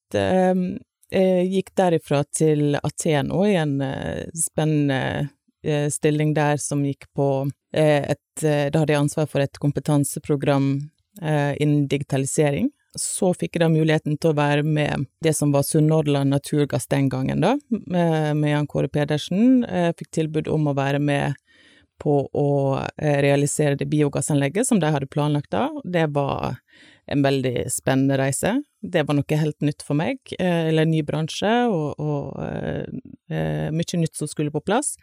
Eh, 1.11 1.43
Jeg 1.43 1.51
gikk 1.53 1.73
derifra 1.79 2.23
til 2.35 2.77
Aten 2.83 3.31
òg, 3.31 3.47
i 3.47 3.59
en 3.61 3.77
spennende 4.35 5.29
stilling 5.91 6.33
der 6.35 6.57
som 6.61 6.83
gikk 6.85 7.07
på 7.17 7.49
et 7.73 8.19
Da 8.39 8.79
hadde 8.79 8.93
jeg 8.93 9.01
ansvar 9.01 9.25
for 9.27 9.41
et 9.41 9.57
kompetanseprogram 9.59 10.67
innen 11.19 11.87
digitalisering. 11.89 12.69
Så 12.95 13.33
fikk 13.33 13.55
jeg 13.57 13.63
da 13.63 13.69
muligheten 13.73 14.17
til 14.21 14.31
å 14.31 14.37
være 14.37 14.63
med 14.63 15.07
det 15.25 15.33
som 15.35 15.51
var 15.51 15.65
Sunnhordland 15.65 16.29
Naturgass 16.29 16.87
den 16.87 17.09
gangen, 17.09 17.41
da, 17.41 17.55
med 17.69 18.45
Jan 18.51 18.67
Kåre 18.69 18.87
Pedersen. 18.87 19.65
Jeg 19.65 19.97
fikk 19.97 20.11
tilbud 20.19 20.47
om 20.53 20.69
å 20.69 20.75
være 20.77 21.01
med 21.01 21.33
på 22.01 22.29
å 22.29 22.49
realisere 23.01 23.75
det 23.75 23.89
biogassanlegget 23.89 24.69
som 24.69 24.79
de 24.79 24.93
hadde 24.93 25.09
planlagt 25.09 25.49
da. 25.51 25.67
Det 25.83 26.05
var 26.13 26.59
en 27.07 27.23
veldig 27.23 27.65
spennende 27.71 28.17
reise. 28.19 28.57
Det 28.81 29.05
var 29.07 29.17
noe 29.17 29.41
helt 29.41 29.63
nytt 29.65 29.83
for 29.85 29.97
meg, 29.99 30.19
eller 30.39 30.85
en 30.85 30.93
ny 30.93 31.01
bransje, 31.07 31.53
og, 31.71 31.99
og 31.99 32.37
eh, 32.43 33.67
mye 33.73 34.01
nytt 34.01 34.19
som 34.19 34.29
skulle 34.29 34.53
på 34.53 34.63
plass 34.65 34.95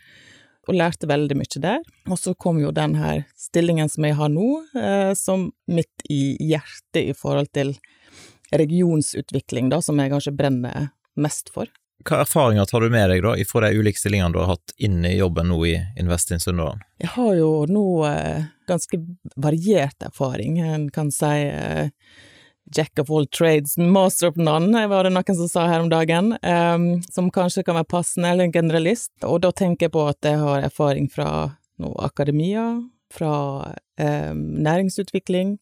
og 0.69 0.79
lærte 0.79 1.09
veldig 1.09 1.37
mye 1.39 1.61
der. 1.63 1.85
Og 2.09 2.19
så 2.21 2.35
kom 2.35 2.61
jo 2.63 2.73
den 2.75 2.97
her 2.99 3.25
stillingen 3.39 3.91
som 3.93 4.07
jeg 4.07 4.17
har 4.19 4.33
nå, 4.33 4.49
eh, 4.79 5.13
som 5.19 5.51
midt 5.71 6.07
i 6.11 6.37
hjertet 6.41 7.03
i 7.03 7.17
forhold 7.17 7.53
til 7.57 7.75
regionsutvikling, 8.55 9.71
da, 9.73 9.81
som 9.83 9.99
jeg 10.01 10.13
kanskje 10.13 10.37
brenner 10.37 10.91
mest 11.21 11.51
for. 11.55 11.71
Hva 12.05 12.21
erfaringer 12.25 12.67
tar 12.69 12.85
du 12.85 12.93
med 12.93 13.09
deg 13.11 13.23
da, 13.25 13.37
fra 13.49 13.65
de 13.65 13.81
ulike 13.81 14.01
stillingene 14.01 14.35
du 14.35 14.43
har 14.43 14.57
hatt 14.57 14.75
inn 14.77 15.05
i 15.09 15.15
jobben 15.17 15.49
nå 15.49 15.61
i 15.71 15.77
Invest 16.01 16.35
in 16.35 16.43
Sunnhordland? 16.43 16.85
Jeg 17.01 17.15
har 17.15 17.33
jo 17.39 17.51
nå 17.71 17.87
eh, 18.11 18.51
ganske 18.69 19.01
variert 19.37 20.03
erfaring, 20.03 20.61
en 20.61 20.89
kan 20.95 21.13
si. 21.15 21.35
uh, 21.51 21.89
Jack 22.77 22.99
of 22.99 23.11
all 23.11 23.27
trades, 23.27 23.77
master 23.79 24.27
of 24.27 24.37
none, 24.37 24.87
var 24.89 25.05
det 25.05 25.13
noen 25.13 25.37
som 25.37 25.49
sa 25.49 25.67
her 25.69 25.83
om 25.85 25.91
dagen, 25.93 26.33
um, 26.41 27.03
som 27.13 27.31
kanskje 27.31 27.65
kan 27.67 27.77
være 27.77 27.91
passende, 27.91 28.31
eller 28.31 28.49
en 28.49 28.55
generalist. 28.55 29.13
Og 29.23 29.43
da 29.45 29.53
tenker 29.53 29.87
jeg 29.87 29.95
på 29.95 30.07
at 30.09 30.25
jeg 30.25 30.41
har 30.41 30.65
erfaring 30.65 31.11
fra 31.13 31.29
noe 31.83 32.07
akademia, 32.07 32.65
fra 33.13 33.35
um, 34.01 34.41
næringsutvikling, 34.65 35.59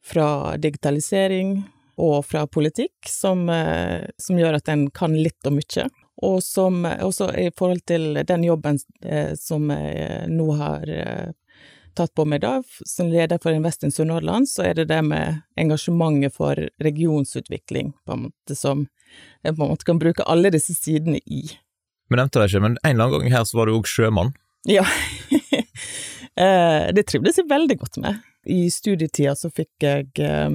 fra 0.00 0.56
digitalisering 0.56 1.58
og 2.00 2.24
fra 2.24 2.46
politikk, 2.48 2.96
som, 3.06 3.44
uh, 3.52 4.08
som 4.16 4.40
gjør 4.40 4.62
at 4.62 4.72
en 4.72 4.88
kan 4.96 5.18
litt 5.20 5.44
og 5.44 5.58
mye. 5.60 5.90
Og 6.24 6.40
som 6.44 6.82
også 6.84 7.30
i 7.40 7.50
forhold 7.56 7.84
til 7.88 8.18
den 8.28 8.42
jobben 8.44 8.76
eh, 9.08 9.30
som 9.40 9.70
jeg 9.72 10.26
nå 10.28 10.50
har 10.58 10.90
tatt 11.98 12.12
på 12.16 12.26
meg 12.28 12.42
da, 12.44 12.58
som 12.86 13.10
leder 13.10 13.40
for 13.42 13.54
Invest 13.54 13.84
in 13.86 13.94
Sunnhordland, 13.94 14.48
så 14.50 14.64
er 14.70 14.78
det 14.78 14.88
det 14.90 15.00
med 15.06 15.40
engasjementet 15.60 16.34
for 16.36 16.58
regionsutvikling, 16.82 17.92
på 18.06 18.16
en 18.16 18.28
måte, 18.28 18.56
som 18.58 18.86
jeg 19.44 19.56
på 19.56 19.64
en 19.64 19.72
måte 19.72 19.88
kan 19.88 20.00
bruke 20.00 20.26
alle 20.30 20.52
disse 20.54 20.76
sidene 20.76 21.20
i. 21.26 21.42
Vi 22.10 22.18
nevnte 22.18 22.40
det 22.40 22.50
ikke, 22.50 22.64
men 22.64 22.78
en 22.82 22.94
eller 22.94 23.06
annen 23.06 23.26
gang 23.26 23.36
her 23.36 23.46
så 23.46 23.60
var 23.60 23.68
du 23.70 23.76
òg 23.78 23.90
sjømann? 23.90 24.34
Ja. 24.68 24.86
Eh, 26.40 26.86
det 26.94 27.02
trivdes 27.10 27.36
jeg 27.36 27.50
veldig 27.50 27.74
godt 27.80 27.98
med. 28.00 28.20
I 28.48 28.70
studietida 28.72 29.34
så 29.36 29.50
fikk 29.52 29.82
jeg 29.84 30.06
eh, 30.24 30.54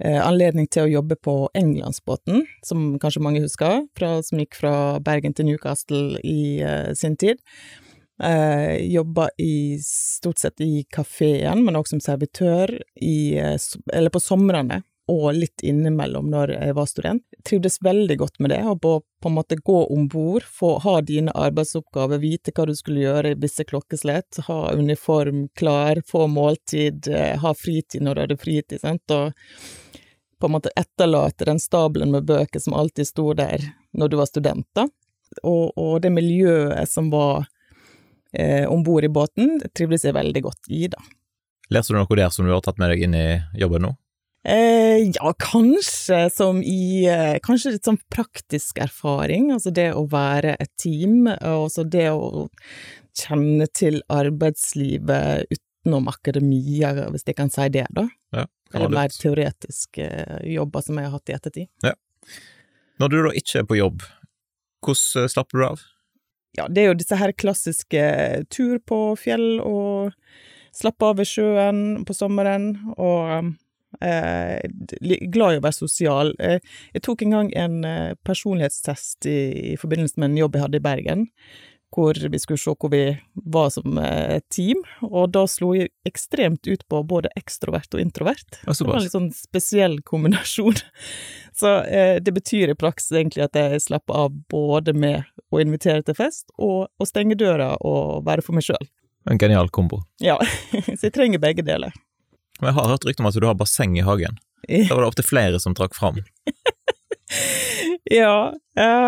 eh, 0.00 0.20
anledning 0.22 0.68
til 0.70 0.86
å 0.86 0.92
jobbe 0.92 1.18
på 1.20 1.34
Englandsbåten, 1.58 2.46
som 2.64 2.94
kanskje 3.02 3.20
mange 3.26 3.42
husker, 3.42 3.82
fra, 3.98 4.14
som 4.24 4.40
gikk 4.40 4.56
fra 4.56 4.72
Bergen 5.04 5.34
til 5.36 5.50
Newcastle 5.50 6.22
i 6.22 6.62
sin 6.96 7.18
tid. 7.20 7.42
Eh, 8.22 8.76
jobba 8.92 9.28
i 9.38 9.78
stort 9.84 10.38
sett 10.38 10.60
i 10.60 10.84
kafeen, 10.90 11.64
men 11.64 11.76
også 11.76 11.96
som 11.96 12.00
servitør 12.00 12.82
i, 13.00 13.38
eh, 13.38 13.58
eller 13.92 14.10
på 14.10 14.20
somrene, 14.20 14.82
og 15.08 15.34
litt 15.34 15.62
innimellom 15.62 16.26
når 16.30 16.52
jeg 16.56 16.74
var 16.74 16.88
student. 16.90 17.22
Trivdes 17.46 17.78
veldig 17.80 18.16
godt 18.18 18.40
med 18.42 18.50
det, 18.50 18.60
å 18.66 18.74
på, 18.76 18.98
på 19.22 19.30
en 19.30 19.36
måte 19.38 19.56
gå 19.56 19.78
om 19.94 20.08
bord, 20.10 20.44
ha 20.84 20.94
dine 21.00 21.32
arbeidsoppgaver, 21.32 22.18
vite 22.18 22.52
hva 22.52 22.66
du 22.68 22.74
skulle 22.76 23.06
gjøre 23.06 23.32
i 23.32 23.38
visse 23.38 23.64
klokkeslett, 23.64 24.42
ha 24.48 24.58
uniform 24.74 25.46
klar, 25.56 26.02
få 26.06 26.26
måltid, 26.26 27.08
eh, 27.08 27.38
ha 27.38 27.54
fritid 27.54 28.02
når 28.02 28.14
du 28.14 28.22
hadde 28.24 28.40
fritid, 28.42 28.80
sant, 28.82 29.14
og 29.14 29.32
på 30.38 30.46
en 30.46 30.54
måte 30.54 30.74
etterlate 30.76 31.46
den 31.46 31.62
stabelen 31.62 32.12
med 32.14 32.26
bøker 32.26 32.62
som 32.62 32.74
alltid 32.74 33.08
sto 33.08 33.30
der 33.34 33.62
når 33.94 34.10
du 34.10 34.18
var 34.18 34.26
student, 34.30 34.66
da. 34.74 34.88
Og, 35.42 35.72
og 35.76 36.02
det 36.02 36.10
miljøet 36.14 36.88
som 36.90 37.10
var 37.12 37.46
eh, 38.32 38.66
om 38.68 38.82
bord 38.86 39.06
i 39.06 39.12
båten, 39.12 39.58
trivdes 39.76 40.04
jeg 40.04 40.16
veldig 40.16 40.42
godt 40.48 40.68
i, 40.72 40.86
da. 40.92 41.00
Lærte 41.72 41.92
du 41.92 41.98
noe 41.98 42.16
der 42.16 42.30
som 42.32 42.48
du 42.48 42.52
har 42.54 42.62
tatt 42.64 42.78
med 42.80 42.94
deg 42.94 43.04
inn 43.04 43.16
i 43.16 43.26
jobben 43.60 43.84
nå? 43.84 43.94
Eh, 44.48 45.10
ja, 45.12 45.32
kanskje 45.42 46.28
som 46.30 46.60
i 46.62 47.04
eh, 47.10 47.36
Kanskje 47.44 47.74
litt 47.74 47.88
sånn 47.88 47.98
praktisk 48.08 48.78
erfaring, 48.80 49.50
altså 49.52 49.72
det 49.74 49.90
å 49.98 50.06
være 50.08 50.54
et 50.62 50.70
team, 50.80 51.26
og 51.26 51.66
også 51.66 51.84
det 51.90 52.06
å 52.14 52.46
kjenne 53.18 53.66
til 53.74 53.98
arbeidslivet 54.14 55.50
utenom 55.50 56.08
akademia, 56.08 56.94
hvis 57.10 57.26
jeg 57.26 57.36
kan 57.36 57.50
si 57.52 57.66
det, 57.74 57.88
da. 57.90 58.06
Ja, 58.36 58.46
Eller 58.72 58.94
mer 58.94 59.12
teoretiske 59.12 60.06
eh, 60.06 60.48
jobber 60.54 60.86
som 60.86 61.00
jeg 61.00 61.10
har 61.10 61.18
hatt 61.18 61.32
i 61.32 61.36
ettertid. 61.36 61.68
Ja. 61.84 61.94
Når 63.02 63.12
du 63.12 63.20
da 63.26 63.34
ikke 63.42 63.60
er 63.60 63.68
på 63.68 63.78
jobb, 63.78 64.06
hvordan 64.86 65.30
slapper 65.34 65.58
du 65.58 65.66
av? 65.66 65.86
Ja, 66.58 66.66
det 66.68 66.82
er 66.82 66.92
jo 66.92 66.98
disse 66.98 67.18
her 67.18 67.32
klassiske 67.36 68.04
tur 68.52 68.78
på 68.88 69.00
fjell 69.20 69.62
og 69.62 70.12
slappe 70.74 71.08
av 71.08 71.18
ved 71.18 71.28
sjøen 71.28 71.80
på 72.06 72.14
sommeren, 72.16 72.70
og 72.96 73.54
eh, 74.04 74.60
glad 75.32 75.56
i 75.56 75.60
å 75.60 75.64
være 75.64 75.76
sosial. 75.76 76.34
Eh, 76.42 76.60
jeg 76.94 77.04
tok 77.06 77.24
en 77.24 77.36
gang 77.36 77.50
en 77.58 77.80
eh, 77.88 78.12
personlighetstest 78.26 79.28
i, 79.30 79.38
i, 79.72 79.78
forbindelse 79.80 80.20
med 80.20 80.32
en 80.32 80.40
jobb 80.42 80.58
jeg 80.58 80.66
hadde 80.66 80.80
i 80.80 80.86
Bergen, 80.88 81.26
hvor 81.94 82.18
vi 82.30 82.38
skulle 82.38 82.60
se 82.60 82.72
hvor 82.74 82.90
vi 82.92 83.02
var 83.32 83.70
som 83.70 83.98
eh, 83.98 84.40
team, 84.52 84.82
og 85.02 85.30
da 85.32 85.46
slo 85.48 85.72
jeg 85.76 85.90
ekstremt 86.08 86.68
ut 86.68 86.84
på 86.88 87.00
både 87.08 87.32
ekstrovert 87.38 87.94
og 87.96 88.02
introvert. 88.02 88.60
Det 88.60 88.76
var 88.84 88.98
en 88.98 89.06
litt 89.06 89.14
sånn 89.14 89.30
spesiell 89.34 89.98
kombinasjon. 90.06 90.78
Så 91.58 91.72
eh, 91.82 92.18
det 92.22 92.34
betyr 92.36 92.70
i 92.72 92.78
praksis 92.78 93.16
egentlig 93.16 93.46
at 93.48 93.56
jeg 93.58 93.80
slapper 93.82 94.26
av 94.26 94.36
både 94.52 94.94
med 94.94 95.26
å 95.50 95.62
invitere 95.62 96.04
til 96.06 96.14
fest 96.18 96.52
og 96.54 96.86
å 96.86 97.08
stenge 97.08 97.38
døra 97.38 97.72
og 97.80 98.26
være 98.28 98.44
for 98.44 98.58
meg 98.58 98.68
sjøl. 98.68 98.84
En 99.28 99.40
genial 99.40 99.72
kombo. 99.74 100.02
Ja, 100.22 100.38
så 100.96 101.08
jeg 101.08 101.16
trenger 101.16 101.42
begge 101.42 101.64
deler. 101.66 101.96
Men 102.60 102.70
jeg 102.70 102.78
har 102.78 102.92
hørt 102.92 103.08
rykte 103.08 103.24
om 103.24 103.30
at 103.30 103.36
du 103.38 103.46
har 103.48 103.58
basseng 103.58 103.96
i 103.98 104.06
hagen. 104.06 104.38
Da 104.68 104.94
var 104.94 105.02
det 105.02 105.10
opptil 105.12 105.26
flere 105.26 105.60
som 105.62 105.74
trakk 105.78 105.94
fram. 105.96 106.20
ja, 108.20 108.52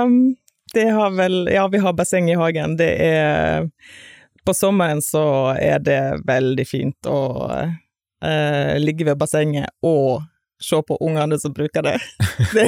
um, 0.05 0.37
det 0.75 0.89
har 0.95 1.11
vel 1.17 1.49
Ja, 1.53 1.69
vi 1.69 1.79
har 1.79 1.93
basseng 1.93 2.31
i 2.31 2.39
hagen. 2.39 2.77
Det 2.77 2.91
er 3.07 3.71
På 4.45 4.55
sommeren 4.55 5.03
så 5.03 5.55
er 5.59 5.79
det 5.85 6.01
veldig 6.27 6.67
fint 6.67 7.07
å 7.07 7.21
uh, 7.51 8.75
ligge 8.81 9.05
ved 9.05 9.19
bassenget 9.21 9.69
og 9.85 10.23
se 10.61 10.77
på 10.83 10.97
ungene 11.01 11.39
som 11.41 11.53
bruker 11.53 11.83
det. 11.83 11.97
det. 12.55 12.67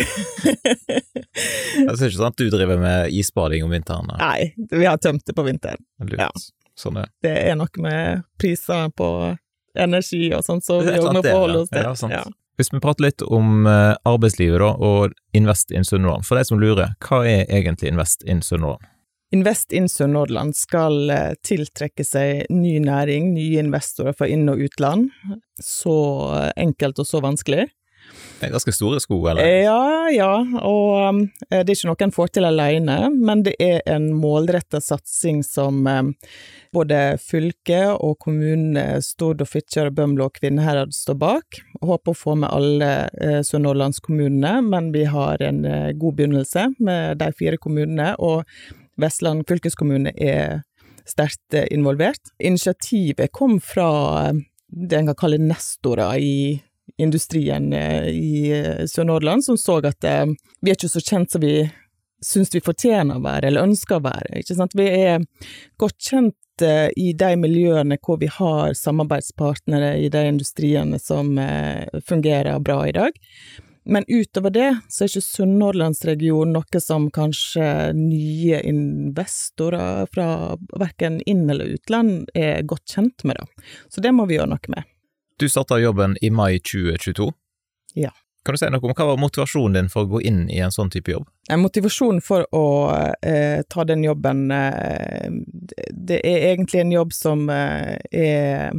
det 1.76 1.88
er 1.88 1.92
ikke 1.92 2.16
sånn 2.16 2.30
at 2.30 2.40
du 2.40 2.48
driver 2.52 2.80
med 2.80 3.12
isbading 3.12 3.64
om 3.66 3.72
vinteren? 3.72 4.08
Da. 4.08 4.16
Nei, 4.20 4.52
vi 4.70 4.84
har 4.88 5.00
tømt 5.00 5.26
det 5.28 5.36
på 5.36 5.44
vinteren. 5.44 5.80
Ja. 6.16 6.30
Sånn 6.78 7.02
er. 7.02 7.10
det 7.20 7.34
er 7.50 7.56
noe 7.60 7.84
med 7.84 8.22
priser 8.40 8.88
på 8.96 9.08
energi 9.76 10.30
og 10.32 10.44
sånt, 10.44 10.64
så 10.64 10.80
vi 10.80 10.96
må 11.00 11.20
forholde 11.20 11.64
oss 11.64 11.72
til. 11.72 11.84
Ja, 11.84 11.92
ja. 12.16 12.22
Hvis 12.62 12.70
vi 12.70 12.78
prater 12.78 13.08
litt 13.08 13.22
om 13.26 13.64
eh, 13.66 13.96
arbeidslivet 14.06 14.60
da, 14.62 14.68
og 14.78 15.14
Invest 15.34 15.72
in 15.74 15.82
Sunnhordland, 15.82 16.22
for 16.28 16.38
de 16.38 16.44
som 16.46 16.60
lurer, 16.62 16.92
hva 17.02 17.24
er 17.26 17.48
egentlig 17.50 17.90
Invest 17.90 18.22
in 18.22 18.38
Sunnhordland? 18.38 18.86
Invest 19.34 19.74
in 19.74 19.88
Sunnhordland 19.90 20.54
skal 20.54 21.10
eh, 21.10 21.32
tiltrekke 21.42 22.06
seg 22.06 22.44
ny 22.54 22.76
næring, 22.84 23.32
nye 23.34 23.58
investorer 23.64 24.14
fra 24.14 24.28
inn- 24.30 24.46
og 24.52 24.62
utland. 24.62 25.08
Så 25.58 25.96
enkelt 26.54 27.02
og 27.02 27.08
så 27.08 27.18
vanskelig. 27.24 27.66
Det 28.42 28.48
er 28.48 28.56
ganske 28.56 28.72
store 28.74 28.98
sko, 28.98 29.20
eller? 29.30 29.46
Ja, 29.62 30.10
ja, 30.10 30.30
og 30.66 30.96
um, 30.98 31.18
det 31.46 31.60
er 31.60 31.68
ikke 31.76 31.86
noe 31.92 32.06
en 32.08 32.14
får 32.16 32.32
til 32.34 32.46
alene, 32.48 32.96
men 33.14 33.44
det 33.46 33.52
er 33.62 33.84
en 33.86 34.08
målretta 34.18 34.80
satsing 34.82 35.44
som 35.46 35.84
um, 35.86 36.08
både 36.74 36.98
fylket 37.22 37.92
og 38.02 38.16
kommunene 38.24 38.98
Stord 39.06 39.44
og 39.44 39.50
Fitjar, 39.52 39.92
Bømlo 39.94 40.26
og 40.26 40.40
Kvinnherad 40.40 40.90
står 40.96 41.20
bak. 41.22 41.60
Håper 41.86 42.10
å 42.10 42.18
få 42.18 42.34
med 42.42 42.50
alle 42.50 42.90
uh, 43.14 43.38
sunnhordlandskommunene, 43.46 44.56
men 44.66 44.90
vi 44.90 45.06
har 45.06 45.46
en 45.46 45.62
uh, 45.62 45.92
god 45.94 46.18
begynnelse 46.18 46.66
med 46.82 47.22
de 47.22 47.30
fire 47.38 47.62
kommunene, 47.62 48.16
og 48.18 48.42
Vestland 48.98 49.46
fylkeskommune 49.46 50.16
er 50.18 50.64
sterkt 51.06 51.54
involvert. 51.70 52.34
Initiativet 52.42 53.30
kom 53.30 53.60
fra 53.62 54.32
det 54.66 54.98
en 54.98 55.12
kan 55.12 55.22
kalle 55.28 55.38
nestorer 55.38 56.18
i 56.18 56.36
industrien 56.96 57.72
eh, 57.72 58.08
i 58.08 58.50
eh, 58.52 58.84
Sør-Nordland 58.86 59.44
som 59.44 59.58
så 59.58 59.78
at 59.86 60.04
eh, 60.04 60.26
vi 60.60 60.72
er 60.72 60.78
ikke 60.78 60.92
så 60.92 61.02
kjent 61.02 61.32
som 61.32 61.42
vi 61.44 61.56
syns 62.22 62.52
vi 62.54 62.62
fortjener 62.62 63.18
å 63.18 63.24
være, 63.24 63.48
eller 63.48 63.66
ønsker 63.66 63.98
å 63.98 64.04
være. 64.04 64.38
Ikke 64.38 64.54
sant? 64.54 64.76
Vi 64.78 64.86
er 64.86 65.24
godt 65.80 65.98
kjent 65.98 66.38
i 66.62 67.08
de 67.18 67.30
miljøene 67.40 67.96
hvor 67.98 68.20
vi 68.20 68.28
har 68.30 68.76
samarbeidspartnere 68.78 69.96
i 69.98 70.06
de 70.12 70.20
industriene 70.30 71.00
som 71.02 71.32
fungerer 72.06 72.60
bra 72.62 72.76
i 72.86 72.92
dag. 72.94 73.16
Men 73.84 74.04
utover 74.06 74.50
det 74.54 74.68
så 74.88 75.04
er 75.04 75.10
ikke 75.10 75.24
Sunnhordlandsregionen 75.26 76.54
noe 76.54 76.82
som 76.82 77.08
kanskje 77.10 77.66
nye 77.98 78.60
investorer 78.68 80.06
fra 80.14 80.28
verken 80.78 81.18
inn- 81.26 81.48
eller 81.50 81.74
utland 81.74 82.30
er 82.38 82.62
godt 82.62 82.94
kjent 82.94 83.26
med, 83.26 83.40
da. 83.40 83.66
Så 83.90 84.04
det 84.04 84.14
må 84.14 84.28
vi 84.30 84.38
gjøre 84.38 84.52
noe 84.54 84.74
med. 84.76 84.91
Du 85.42 85.48
starta 85.48 85.78
jobben 85.78 86.16
i 86.20 86.30
mai 86.30 86.58
2022. 86.58 87.32
Ja. 87.94 88.10
Kan 88.44 88.54
du 88.54 88.58
si 88.58 88.66
noe 88.70 88.78
om 88.86 88.92
hva 88.94 89.06
var 89.08 89.16
motivasjonen 89.18 89.74
din 89.74 89.88
for 89.90 90.06
å 90.06 90.10
gå 90.12 90.20
inn 90.28 90.44
i 90.46 90.60
en 90.62 90.70
sånn 90.70 90.90
type 90.94 91.10
jobb? 91.10 91.24
Motivasjonen 91.58 92.20
for 92.22 92.46
å 92.54 92.66
eh, 93.26 93.64
ta 93.66 93.82
den 93.82 94.04
jobben 94.06 94.44
eh, 94.54 95.34
Det 95.90 96.20
er 96.22 96.46
egentlig 96.52 96.84
en 96.84 96.92
jobb 96.94 97.16
som 97.18 97.42
eh, 97.50 97.98
er 98.14 98.78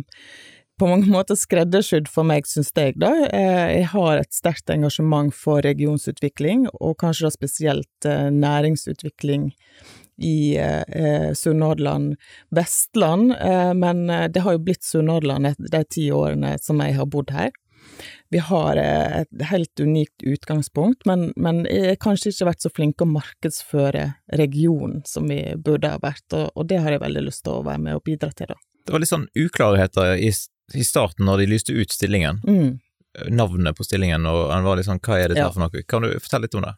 på 0.79 0.87
mange 0.87 1.11
måter 1.11 1.35
skreddersydd 1.35 2.07
for 2.07 2.23
meg, 2.31 2.47
syns 2.47 2.71
jeg, 2.71 2.95
da. 3.03 3.11
Eh, 3.27 3.81
jeg 3.81 3.89
har 3.97 4.23
et 4.23 4.31
sterkt 4.31 4.71
engasjement 4.71 5.35
for 5.35 5.67
regionsutvikling, 5.67 6.69
og 6.79 6.95
kanskje 7.03 7.27
da 7.27 7.33
spesielt 7.35 8.07
eh, 8.07 8.31
næringsutvikling 8.31 9.49
i 10.21 10.55
eh, 10.61 11.31
Sunnhordland, 11.33 12.15
Vestland, 12.53 13.33
men 13.75 14.05
det 14.07 14.43
har 14.45 14.55
jo 14.55 14.61
blitt 14.61 14.83
Sunnhordland 14.85 15.55
de 15.57 15.83
ti 15.89 16.09
årene 16.13 16.57
som 16.61 16.81
jeg 16.83 16.97
har 16.99 17.09
bodd 17.09 17.33
her. 17.33 17.51
Vi 18.29 18.37
har 18.37 18.77
eh, 18.77 19.21
et 19.21 19.41
helt 19.49 19.79
unikt 19.79 20.23
utgangspunkt, 20.23 21.05
men, 21.05 21.33
men 21.35 21.65
jeg 21.69 21.91
har 21.91 21.99
kanskje 22.01 22.31
ikke 22.31 22.47
vært 22.49 22.65
så 22.65 22.71
flinke 22.73 23.05
å 23.05 23.11
markedsføre 23.11 24.05
regionen 24.39 25.03
som 25.05 25.27
vi 25.29 25.41
burde 25.55 25.91
ha 25.93 25.99
vært, 26.01 26.25
og, 26.33 26.49
og, 26.55 26.65
det 26.69 26.81
har 26.81 26.95
jeg 26.95 27.03
veldig 27.03 27.25
lyst 27.27 27.43
til 27.45 27.59
å 27.59 27.65
være 27.67 27.83
med 27.83 27.99
og 27.99 28.05
bidra 28.07 28.31
til, 28.33 28.49
da. 28.53 28.57
Det 28.83 28.95
var 28.95 29.03
litt 29.03 29.13
sånn 29.13 29.27
uklarheter 29.37 30.15
i, 30.17 30.31
i 30.73 30.87
starten 30.87 31.29
når 31.29 31.43
de 31.43 31.51
lyste 31.53 31.75
ut 31.77 31.93
stillingen. 31.93 32.41
Mm. 32.47 32.71
Navnet 33.37 33.77
på 33.77 33.85
stillingen, 33.85 34.25
og 34.27 34.49
han 34.49 34.65
var 34.65 34.79
litt 34.79 34.89
sånn 34.89 35.03
hva 35.03 35.19
er 35.21 35.31
dette 35.31 35.45
ja. 35.45 35.51
for 35.53 35.63
noe? 35.63 35.85
Kan 35.87 36.03
du 36.03 36.09
fortelle 36.17 36.47
litt 36.47 36.57
om 36.57 36.65
det? 36.65 36.73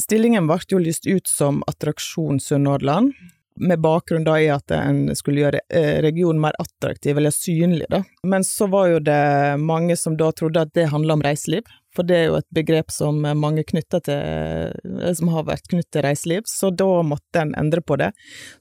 Stillingen 0.00 0.48
ble 0.48 0.58
jo 0.70 0.80
lyst 0.80 1.06
ut 1.06 1.26
som 1.28 1.62
Attraksjon 1.68 2.40
Sunnhordland, 2.40 3.12
med 3.60 3.80
bakgrunn 3.80 4.24
da 4.24 4.38
i 4.40 4.48
at 4.48 4.72
en 4.72 5.10
skulle 5.16 5.42
gjøre 5.42 5.60
eh, 5.68 6.00
regionen 6.02 6.40
mer 6.40 6.56
attraktiv, 6.62 7.18
eller 7.18 7.34
synlig, 7.34 7.86
da. 7.92 8.02
Men 8.24 8.44
så 8.48 8.66
var 8.72 8.88
jo 8.88 9.00
det 9.04 9.58
mange 9.60 9.96
som 10.00 10.16
da 10.16 10.30
trodde 10.32 10.62
at 10.64 10.72
det 10.74 10.88
handla 10.92 11.18
om 11.18 11.24
reiseliv, 11.24 11.68
for 11.92 12.08
det 12.08 12.16
er 12.16 12.24
jo 12.30 12.38
et 12.38 12.48
begrep 12.56 12.88
som 12.94 13.18
mange 13.20 13.64
knytter 13.68 14.00
til, 14.06 14.72
eh, 14.72 15.12
som 15.18 15.28
har 15.34 15.44
vært 15.50 15.68
knyttet 15.68 15.90
til 15.92 16.06
reiseliv, 16.06 16.46
så 16.48 16.70
da 16.72 16.88
måtte 17.04 17.42
en 17.42 17.52
endre 17.60 17.84
på 17.84 17.98
det. 18.00 18.12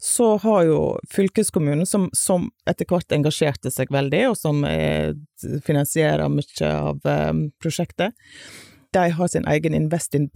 Så 0.04 0.34
har 0.44 0.66
jo 0.68 0.82
fylkeskommunen, 1.14 1.88
som, 1.88 2.10
som 2.18 2.50
etter 2.68 2.90
hvert 2.90 3.16
engasjerte 3.16 3.72
seg 3.72 3.94
veldig, 3.96 4.26
og 4.34 4.36
som 4.40 4.60
finansierer 5.64 6.28
mye 6.30 6.74
av 6.76 7.00
prosjektet, 7.64 8.12
de 8.92 9.08
har 9.16 9.32
sin 9.32 9.48
egen 9.48 9.74
Invest 9.78 10.20
in 10.20 10.28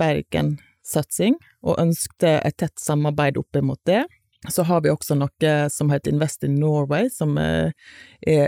Bergen-satsing, 0.85 1.37
og 1.63 1.79
ønskte 1.79 2.41
et 2.43 2.57
tett 2.57 2.79
samarbeid 2.79 3.37
opp 3.37 3.55
mot 3.61 3.79
det. 3.85 4.05
Så 4.49 4.63
har 4.63 4.81
vi 4.81 4.91
også 4.91 5.15
noe 5.15 5.69
som 5.69 5.89
heter 5.89 6.11
Invest 6.11 6.43
in 6.43 6.55
Norway, 6.59 7.09
som 7.09 7.37
er 7.37 7.73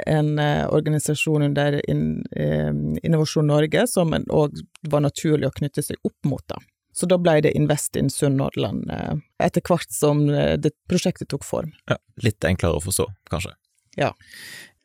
en 0.05 0.37
eh, 0.39 0.67
organisasjon 0.69 1.41
under 1.41 1.81
eh, 1.89 2.71
Innovasjon 3.03 3.47
Norge, 3.47 3.87
som 3.87 4.13
òg 4.13 4.53
var 4.83 5.01
naturlig 5.01 5.47
å 5.47 5.55
knytte 5.57 5.81
seg 5.81 5.97
opp 6.03 6.25
mot. 6.25 6.43
da. 6.47 6.59
Så 6.93 7.07
da 7.07 7.17
ble 7.17 7.41
det 7.41 7.55
Invest 7.55 7.95
in 7.95 8.09
Sunnhordland 8.09 8.91
eh, 8.91 9.15
etter 9.39 9.61
hvert 9.61 9.89
som 9.89 10.27
det 10.27 10.75
prosjektet 10.87 11.29
tok 11.29 11.43
form. 11.43 11.73
Ja, 11.89 11.97
Litt 12.21 12.45
enklere 12.45 12.77
å 12.77 12.83
forstå, 12.83 13.09
kanskje. 13.31 13.55
Ja. 13.97 14.13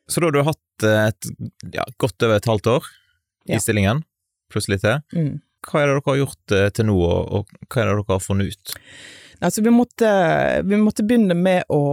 Så 0.09 0.19
da 0.19 0.31
har 0.31 0.33
du 0.33 0.43
hatt 0.43 0.83
et 0.89 1.29
ja, 1.73 1.85
godt 2.01 2.25
over 2.25 2.41
et 2.41 2.49
halvt 2.49 2.67
år 2.73 2.89
i 3.45 3.53
ja. 3.53 3.61
stillingen, 3.61 4.01
pluss 4.49 4.65
litt 4.67 4.81
til. 4.81 5.03
Mm. 5.13 5.41
Hva 5.63 5.81
er 5.81 5.89
det 5.89 5.97
dere 5.97 6.07
har 6.11 6.21
gjort 6.21 6.55
til 6.75 6.89
nå, 6.89 6.95
og 6.99 7.51
hva 7.67 7.83
er 7.83 7.91
det 7.91 7.97
dere 7.99 8.15
har 8.15 8.23
funnet 8.23 8.53
ut? 8.53 8.77
Altså, 9.43 9.61
vi 9.61 9.71
måtte, 9.75 10.09
vi 10.63 10.77
måtte 10.79 11.03
begynne 11.03 11.35
med 11.35 11.65
å 11.73 11.83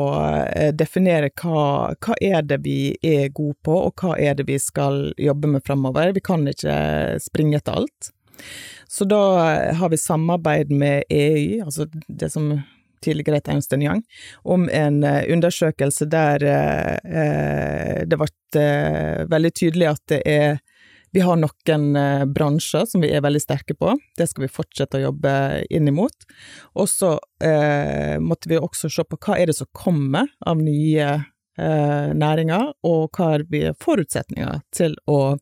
eh, 0.55 0.71
definere 0.71 1.33
hva, 1.41 1.91
hva 1.99 2.15
er 2.23 2.45
det 2.47 2.61
vi 2.63 2.93
er 3.03 3.33
gode 3.35 3.57
på, 3.67 3.75
og 3.89 4.03
hva 4.05 4.15
er 4.23 4.37
det 4.39 4.47
vi 4.47 4.59
skal 4.63 5.09
jobbe 5.19 5.51
med 5.57 5.65
fremover. 5.67 6.13
Vi 6.15 6.23
kan 6.23 6.47
ikke 6.47 6.77
springe 7.19 7.59
etter 7.59 7.81
alt. 7.81 8.13
Så 8.87 9.07
da 9.11 9.23
har 9.81 9.91
vi 9.91 9.99
samarbeid 9.99 10.71
med 10.71 11.11
EU, 11.11 11.65
altså 11.65 11.89
det 12.07 12.31
som 12.31 12.53
tidligere 13.03 13.41
het 13.41 13.49
Ernst 13.49 13.73
Young, 13.73 14.03
om 14.43 14.69
en 14.69 15.03
eh, 15.05 15.25
undersøkelse 15.33 16.07
der 16.13 16.45
eh, 16.45 18.03
det 18.07 18.19
ble 18.21 18.29
eh, 18.61 19.27
veldig 19.31 19.53
tydelig 19.57 19.89
at 19.91 20.03
det 20.13 20.21
er 20.29 20.61
vi 21.13 21.23
har 21.25 21.39
noen 21.41 21.97
eh, 21.97 22.25
bransjer 22.27 22.87
som 22.87 23.03
vi 23.03 23.11
er 23.15 23.25
veldig 23.25 23.43
sterke 23.43 23.75
på, 23.75 23.95
det 24.19 24.29
skal 24.31 24.47
vi 24.47 24.53
fortsette 24.53 25.01
å 25.01 25.09
jobbe 25.09 25.33
inn 25.71 25.91
imot. 25.91 26.27
Og 26.79 26.89
så 26.91 27.17
eh, 27.43 28.17
måtte 28.23 28.51
vi 28.51 28.61
også 28.61 28.91
se 28.93 29.07
på 29.07 29.19
hva 29.19 29.39
er 29.39 29.51
det 29.51 29.59
som 29.59 29.71
kommer 29.77 30.31
av 30.47 30.61
nye 30.63 31.09
eh, 31.11 32.11
næringer, 32.17 32.73
og 32.87 33.17
hva 33.17 33.35
er 33.39 33.47
vi 33.51 33.65
forutsetninger 33.83 34.63
til 34.77 34.97
å 35.11 35.37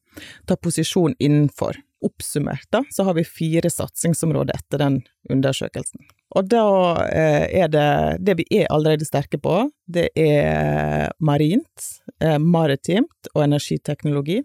ta 0.49 0.57
posisjon 0.57 1.17
innenfor. 1.19 1.81
Oppsummert 1.99 2.69
da, 2.71 2.85
så 2.95 3.09
har 3.09 3.17
vi 3.17 3.25
fire 3.27 3.67
satsingsområder 3.75 4.55
etter 4.55 4.79
den 4.79 5.01
undersøkelsen. 5.35 6.05
Og 6.39 6.47
da 6.47 6.65
eh, 7.09 7.47
er 7.63 7.71
det 7.73 7.89
det 8.23 8.37
vi 8.39 8.47
er 8.61 8.69
allerede 8.71 9.09
sterke 9.09 9.41
på, 9.43 9.65
det 9.91 10.07
er 10.15 11.11
marint, 11.19 11.89
eh, 12.23 12.39
maritimt 12.39 13.33
og 13.35 13.43
energiteknologi. 13.49 14.45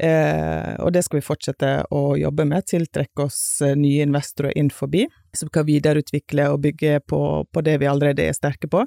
Eh, 0.00 0.74
og 0.80 0.92
det 0.94 1.02
skal 1.04 1.18
vi 1.18 1.26
fortsette 1.26 1.70
å 1.92 2.14
jobbe 2.16 2.46
med, 2.48 2.64
tiltrekke 2.70 3.26
oss 3.26 3.60
eh, 3.60 3.74
nye 3.76 4.06
investorer 4.06 4.56
inn 4.56 4.70
forbi, 4.72 5.04
som 5.36 5.50
kan 5.52 5.66
videreutvikle 5.68 6.46
og 6.54 6.62
bygge 6.64 7.02
på, 7.10 7.20
på, 7.52 7.62
det 7.66 7.76
vi 7.82 7.88
allerede 7.90 8.24
er 8.24 8.36
sterke 8.36 8.70
på. 8.70 8.86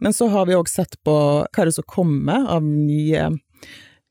Men 0.00 0.16
så 0.16 0.30
har 0.32 0.48
vi 0.48 0.56
òg 0.56 0.70
sett 0.72 0.96
på 1.04 1.16
hva 1.44 1.66
det 1.68 1.74
som 1.76 1.84
kommer 1.92 2.48
av 2.56 2.64
nye, 2.64 3.28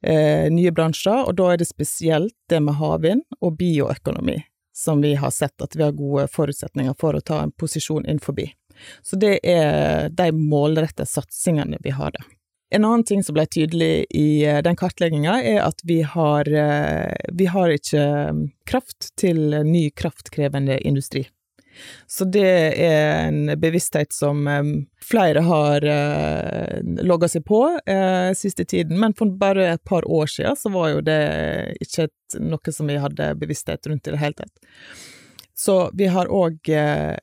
eh, 0.06 0.46
nye 0.54 0.76
bransjer, 0.76 1.26
og 1.26 1.34
da 1.40 1.50
er 1.54 1.64
det 1.64 1.70
spesielt 1.72 2.38
det 2.52 2.62
med 2.62 2.78
havvind 2.78 3.26
og 3.42 3.58
bioøkonomi 3.58 4.44
som 4.76 5.02
vi 5.02 5.16
har 5.16 5.32
sett 5.32 5.62
at 5.64 5.76
vi 5.76 5.86
har 5.86 5.96
gode 5.96 6.28
forutsetninger 6.30 6.94
for 7.00 7.16
å 7.16 7.24
ta 7.24 7.40
en 7.42 7.54
posisjon 7.56 8.06
inn 8.12 8.20
forbi. 8.20 8.50
Så 9.08 9.16
det 9.16 9.40
er 9.48 10.10
de 10.12 10.32
målrette 10.36 11.08
satsingene 11.08 11.80
vi 11.80 11.94
har, 11.96 12.12
det. 12.12 12.26
En 12.70 12.86
annen 12.86 13.04
ting 13.04 13.24
som 13.24 13.36
ble 13.38 13.46
tydelig 13.46 14.06
i 14.10 14.46
eh, 14.46 14.62
den 14.66 14.76
kartlegginga, 14.76 15.38
er 15.44 15.62
at 15.68 15.84
vi 15.86 16.02
har, 16.02 16.50
eh, 16.50 17.14
vi 17.34 17.46
har 17.46 17.70
ikke 17.72 18.06
mm, 18.34 18.44
kraft 18.66 19.12
til 19.20 19.62
ny 19.66 19.90
kraftkrevende 19.94 20.80
industri. 20.82 21.28
Så 22.08 22.26
det 22.32 22.48
er 22.80 23.28
en 23.28 23.52
bevissthet 23.60 24.14
som 24.16 24.46
um, 24.48 24.70
flere 25.04 25.42
har 25.44 25.84
uh, 25.84 26.78
logga 27.04 27.28
seg 27.28 27.44
på 27.44 27.60
siste 28.40 28.64
tiden, 28.64 28.96
men 29.02 29.12
for 29.12 29.34
bare 29.36 29.66
et 29.74 29.84
par 29.84 30.08
år 30.08 30.32
siden 30.32 30.56
så 30.56 30.72
var 30.72 30.94
jo 30.94 31.02
det 31.04 31.18
ikke 31.84 32.08
noe 32.40 32.72
som 32.72 32.88
vi 32.88 32.96
hadde 33.04 33.28
bevissthet 33.42 33.92
rundt 33.92 34.08
i 34.08 34.16
det 34.16 34.22
hele 34.24 34.40
tatt. 34.40 34.56
Så 35.52 35.76
vi 36.00 36.08
har 36.16 36.32
òg 36.32 36.72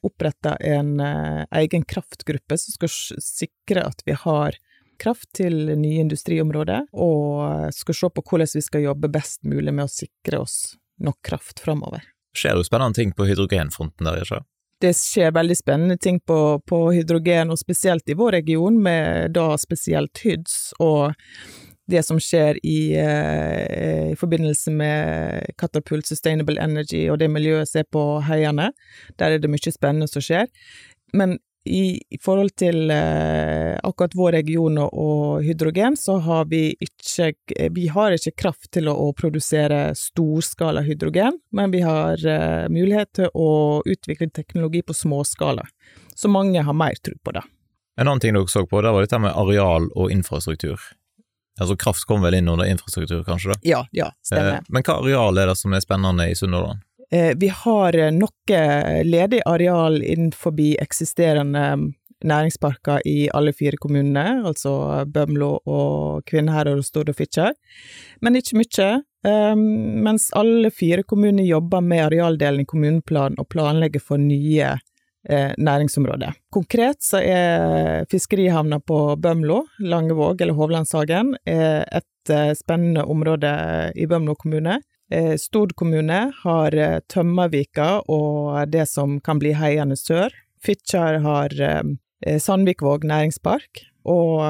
oppretta 0.05 0.59
en 0.61 1.01
egen 1.01 1.89
kraftgruppe 1.89 2.61
som 2.61 2.77
skal 2.77 2.93
sikre 3.25 3.89
at 3.89 4.05
vi 4.05 4.21
har 4.21 4.61
kraft 5.01 5.29
til 5.37 5.75
nye 5.79 6.03
industriområder, 6.05 6.89
og 6.93 7.73
skal 7.75 7.99
se 7.99 8.11
på 8.13 8.25
hvordan 8.29 8.55
vi 8.55 8.65
skal 8.65 8.87
jobbe 8.89 9.11
best 9.13 9.43
mulig 9.49 9.73
med 9.73 9.87
å 9.87 9.93
sikre 9.93 10.43
oss 10.45 10.75
nok 11.03 11.19
kraft 11.25 11.63
framover. 11.65 12.05
Skjer 12.37 12.57
jo 12.57 12.65
spennende 12.65 12.97
ting 12.97 13.13
på 13.17 13.27
hydrogenfronten 13.29 14.09
der, 14.09 14.25
ikke 14.25 14.45
det 14.83 14.97
skjer 14.99 15.35
veldig 15.35 15.55
spennende 15.55 15.97
ting 15.97 16.21
på, 16.27 16.59
på, 16.67 16.79
hydrogen, 16.91 17.53
og 17.55 17.61
spesielt 17.61 18.09
i 18.11 18.17
vår 18.19 18.39
region, 18.41 18.81
med 18.83 19.31
da 19.37 19.53
spesielt 19.61 20.25
Hyds 20.25 20.73
og 20.83 21.15
det 21.91 22.03
som 22.07 22.19
skjer 22.23 22.59
i, 22.67 22.95
eh, 22.97 24.13
i 24.13 24.17
forbindelse 24.19 24.73
med 24.75 25.53
Catapult 25.61 26.07
Sustainable 26.09 26.61
Energy 26.63 27.05
og 27.11 27.19
det 27.21 27.29
miljøet 27.31 27.69
ser 27.69 27.87
på 27.91 28.03
Heiane. 28.27 28.71
Der 29.21 29.35
er 29.35 29.43
det 29.43 29.51
mye 29.51 29.75
spennende 29.75 30.09
som 30.11 30.25
skjer. 30.25 30.49
Men 31.13 31.37
i, 31.65 32.03
i, 32.11 32.19
forhold 32.19 32.57
til 32.59 32.91
eh, 32.91 33.79
akkurat 33.83 34.15
vår 34.19 34.33
region 34.33 34.79
og, 34.83 34.95
og, 34.99 35.43
hydrogen, 35.47 35.97
så 35.97 36.17
har 36.19 36.49
vi 36.51 36.73
ikke 36.81 37.33
Vi 37.71 37.87
har 37.89 38.15
ikke 38.17 38.35
kraft 38.35 38.71
til 38.75 38.89
å, 38.91 38.95
å 38.95 39.13
produsere 39.15 39.93
storskala 39.99 40.83
hydrogen, 40.83 41.39
men 41.53 41.71
vi 41.71 41.85
har 41.87 42.19
eh, 42.27 42.69
mulighet 42.73 43.13
til 43.21 43.31
å 43.35 43.83
utvikle 43.87 44.31
teknologi 44.31 44.83
på 44.83 44.97
småskala. 44.97 45.67
Så 46.15 46.29
mange 46.29 46.63
har 46.63 46.75
mer 46.75 46.99
tro 47.03 47.15
på 47.23 47.37
det. 47.37 47.45
En 48.01 48.09
annen 48.09 48.21
ting 48.21 48.35
dere 48.35 48.49
så 48.49 48.67
på, 48.67 48.81
det 48.83 48.91
var 48.91 49.05
dette 49.05 49.21
med 49.21 49.37
areal 49.37 49.91
og 49.95 50.11
infrastruktur. 50.11 50.81
Altså 51.61 51.77
kraft 51.77 52.07
kom 52.09 52.23
vel 52.25 52.39
inn 52.39 52.49
under 52.49 52.67
infrastruktur, 52.67 53.21
kanskje? 53.27 53.53
da? 53.53 53.59
Ja, 53.63 53.83
ja, 53.93 54.09
stemmer. 54.25 54.63
Eh, 54.63 54.71
men 54.73 54.87
hva 54.87 54.99
areal 55.03 55.39
er 55.39 55.53
det 55.53 55.59
som 55.61 55.75
er 55.77 55.85
spennende 55.85 56.27
i 56.31 56.37
Sunnhordland? 56.39 56.81
Eh, 57.13 57.33
vi 57.37 57.49
har 57.49 57.99
eh, 57.99 58.13
noe 58.13 59.03
ledig 59.05 59.43
areal 59.47 59.99
innenfor 60.03 60.55
eksisterende 60.81 61.65
mm, 61.77 61.91
næringsparker 62.25 63.03
i 63.05 63.29
alle 63.35 63.53
fire 63.53 63.77
kommunene, 63.77 64.41
altså 64.49 65.05
Bømlo 65.13 65.59
og 65.67 66.25
Kvinnherad 66.25 66.79
og 66.79 66.87
Stord 66.87 67.11
og 67.13 67.19
Fitjar, 67.19 67.53
men 68.23 68.39
ikke 68.39 68.63
mye. 68.63 68.93
mens 70.03 70.31
alle 70.35 70.71
fire 70.71 71.03
kommuner 71.03 71.45
jobber 71.45 71.81
med 71.81 72.05
arealdelen 72.07 72.61
i 72.61 72.67
kommuneplanen 72.67 73.39
og 73.39 73.49
planlegger 73.49 74.01
for 74.01 74.19
nye 74.19 74.73
næringsområder. 75.59 76.33
Konkret 76.51 77.03
så 77.03 77.21
er 77.23 78.07
fiskerihavna 78.11 78.81
på 78.81 79.17
Bømlo, 79.17 79.65
Langevåg 79.79 80.41
eller 80.41 80.55
Hovlandshagen, 80.59 81.37
et 81.47 82.35
spennende 82.59 83.05
område 83.05 83.53
i 83.95 84.07
Bømlo 84.07 84.35
kommune. 84.35 84.81
Stord 85.41 85.75
kommune 85.77 86.19
har 86.43 86.77
Tømmervika 87.13 88.03
og 88.09 88.71
det 88.73 88.87
som 88.89 89.19
kan 89.21 89.41
bli 89.43 89.53
Heiane 89.59 89.97
sør. 89.99 90.33
Fitjar 90.65 91.19
har 91.25 91.53
Sandvikvåg 92.23 93.05
næringspark, 93.11 93.83
og 94.09 94.41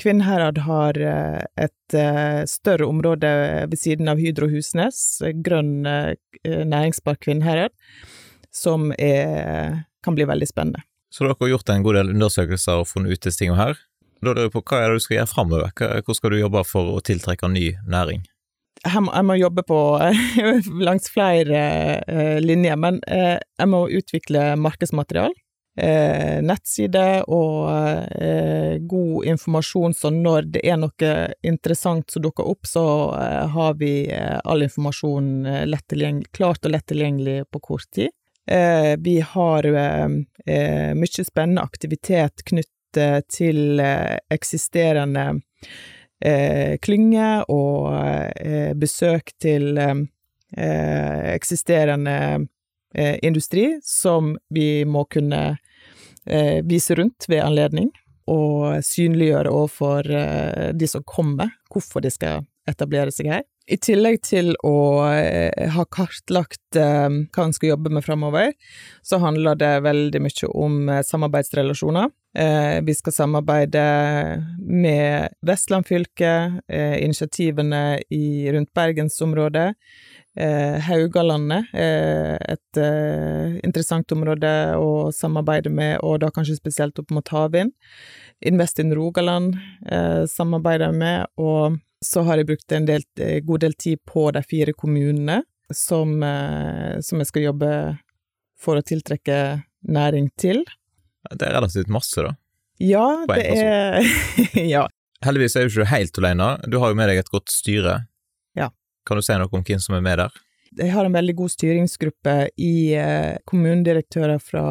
Kvinnherad 0.00 0.62
har 0.64 0.98
et 1.60 1.96
større 2.48 2.86
område 2.86 3.32
ved 3.68 3.78
siden 3.82 4.08
av 4.08 4.22
Hydro 4.22 4.48
Husnes, 4.52 5.20
Grønn 5.44 5.82
næringspark 5.84 7.20
Kvinnherad, 7.26 7.74
som 8.54 8.92
er, 8.96 9.82
kan 10.06 10.16
bli 10.16 10.26
veldig 10.30 10.48
spennende. 10.48 10.86
Så 11.10 11.26
dere 11.26 11.34
har 11.40 11.50
gjort 11.56 11.70
en 11.74 11.82
god 11.82 11.98
del 11.98 12.12
undersøkelser 12.14 12.82
og 12.82 12.88
funnet 12.88 13.18
ut 13.18 13.24
disse 13.26 13.42
tingene 13.42 13.58
her. 13.58 13.78
Da 14.20 14.30
lurer 14.30 14.46
jeg 14.46 14.54
på 14.54 14.62
hva 14.62 14.82
er 14.84 14.92
det 14.92 15.00
du 15.00 15.04
skal 15.06 15.16
gjøre 15.18 15.30
framover? 15.32 15.70
Hvor 16.06 16.16
skal 16.18 16.34
du 16.34 16.42
jobbe 16.44 16.62
for 16.68 16.94
å 16.94 17.00
tiltrekke 17.02 17.50
ny 17.50 17.72
næring? 17.90 18.22
Jeg 18.80 19.24
må, 19.26 19.34
jobbe 19.36 19.62
på 19.68 19.78
langs 20.88 21.10
flere 21.12 21.60
linjer, 22.40 22.78
men 22.80 23.00
jeg 23.04 23.68
må 23.68 23.82
utvikle 23.92 24.54
markedsmaterial 24.56 25.34
eh, 25.80 26.42
nettside 26.42 27.22
og 27.28 27.70
eh, 28.22 28.78
god 28.78 29.24
informasjon, 29.24 29.94
så 29.94 30.10
når 30.10 30.48
det 30.56 30.64
er 30.66 30.78
noe 30.80 31.12
interessant 31.46 32.10
som 32.10 32.24
dukker 32.24 32.48
opp, 32.48 32.68
så 32.68 32.84
eh, 33.16 33.46
har 33.54 33.76
vi 33.80 33.92
eh, 34.12 34.38
all 34.44 34.66
informasjon 34.66 35.30
eh, 35.46 36.24
klart 36.32 36.64
og 36.64 36.74
lett 36.74 36.88
tilgjengelig 36.90 37.44
på 37.50 37.62
kort 37.70 37.88
tid. 37.94 38.10
Eh, 38.50 38.96
vi 38.98 39.20
har 39.20 39.66
mye 39.70 41.24
spennende 41.24 41.62
aktivitet 41.62 42.42
knyttet 42.44 43.28
til 43.30 43.78
eksisterende 43.78 45.26
klynger 46.20 47.46
og 47.48 47.94
besøk 48.76 49.32
til 49.40 49.78
eksisterende 50.52 52.16
industri 53.22 53.78
som 53.86 54.34
vi 54.52 54.84
må 54.84 55.04
kunne 55.08 55.58
eh, 56.26 56.60
vise 56.66 56.94
rundt 56.94 57.28
ved 57.28 57.42
anledning, 57.44 57.90
og 58.30 58.84
synliggjøre 58.84 59.50
overfor 59.50 60.10
eh, 60.10 60.70
de 60.74 60.88
som 60.88 61.04
kommer, 61.06 61.54
hvorfor 61.72 62.02
de 62.04 62.12
skal 62.12 62.46
etablere 62.70 63.14
seg 63.14 63.30
her. 63.32 63.46
I 63.70 63.78
tillegg 63.78 64.18
til 64.26 64.54
å 64.66 64.76
eh, 65.06 65.70
ha 65.70 65.84
kartlagt 65.94 66.78
eh, 66.78 67.06
hva 67.06 67.44
en 67.44 67.54
skal 67.54 67.74
jobbe 67.74 67.92
med 67.94 68.02
framover, 68.02 68.54
så 69.06 69.20
handler 69.22 69.58
det 69.60 69.72
veldig 69.86 70.22
mye 70.24 70.50
om 70.50 70.80
eh, 70.88 71.04
samarbeidsrelasjoner. 71.06 72.16
Vi 72.86 72.94
skal 72.94 73.10
samarbeide 73.10 73.80
med 74.62 75.32
Vestland 75.42 75.88
fylke, 75.88 76.28
initiativene 76.70 77.80
i, 78.06 78.46
rundt 78.54 78.70
bergensområdet, 78.70 79.64
Haugalandet 80.86 81.74
et 81.74 82.80
interessant 83.66 84.14
område 84.14 84.54
å 84.78 85.10
samarbeide 85.10 85.74
med, 85.74 85.96
og 86.06 86.20
da 86.22 86.30
kanskje 86.30 86.60
spesielt 86.60 87.02
opp 87.02 87.10
mot 87.10 87.34
havvind. 87.34 87.74
Invest 88.46 88.78
in 88.78 88.94
Rogaland 88.94 89.58
samarbeider 90.30 90.94
med, 90.94 91.26
og 91.34 91.82
så 92.04 92.24
har 92.24 92.40
jeg 92.40 92.48
brukt 92.48 92.72
en 92.72 92.86
del, 92.88 93.04
eh, 93.20 93.40
god 93.44 93.64
del 93.64 93.74
tid 93.74 94.00
på 94.08 94.30
de 94.32 94.42
fire 94.42 94.72
kommunene 94.72 95.42
som, 95.72 96.22
eh, 96.22 97.00
som 97.00 97.20
jeg 97.20 97.28
skal 97.28 97.48
jobbe 97.50 97.72
for 98.60 98.80
å 98.80 98.84
tiltrekke 98.84 99.62
næring 99.88 100.30
til. 100.40 100.64
Det 101.30 101.46
er 101.46 101.56
relativt 101.58 101.88
masse, 101.92 102.24
da. 102.24 102.34
Ja, 102.80 103.26
det 103.28 103.44
er 103.44 104.00
Ja. 104.74 104.86
Heldigvis 105.20 105.56
er 105.56 105.68
du 105.68 105.74
ikke 105.74 105.90
helt 105.92 106.16
alene, 106.16 106.54
du 106.64 106.78
har 106.80 106.92
jo 106.92 106.96
med 106.96 107.10
deg 107.12 107.20
et 107.20 107.32
godt 107.32 107.52
styre. 107.52 108.06
Ja. 108.56 108.70
Kan 109.04 109.20
du 109.20 109.24
si 109.24 109.36
noe 109.36 109.52
om 109.52 109.64
hvem 109.66 109.82
som 109.82 109.98
er 109.98 110.04
med 110.04 110.16
der? 110.22 110.38
Jeg 110.78 110.92
har 110.94 111.04
en 111.04 111.12
veldig 111.12 111.34
god 111.34 111.50
styringsgruppe 111.50 112.34
i 112.62 112.94
eh, 112.94 113.36
kommunedirektører 113.50 114.38
fra 114.38 114.64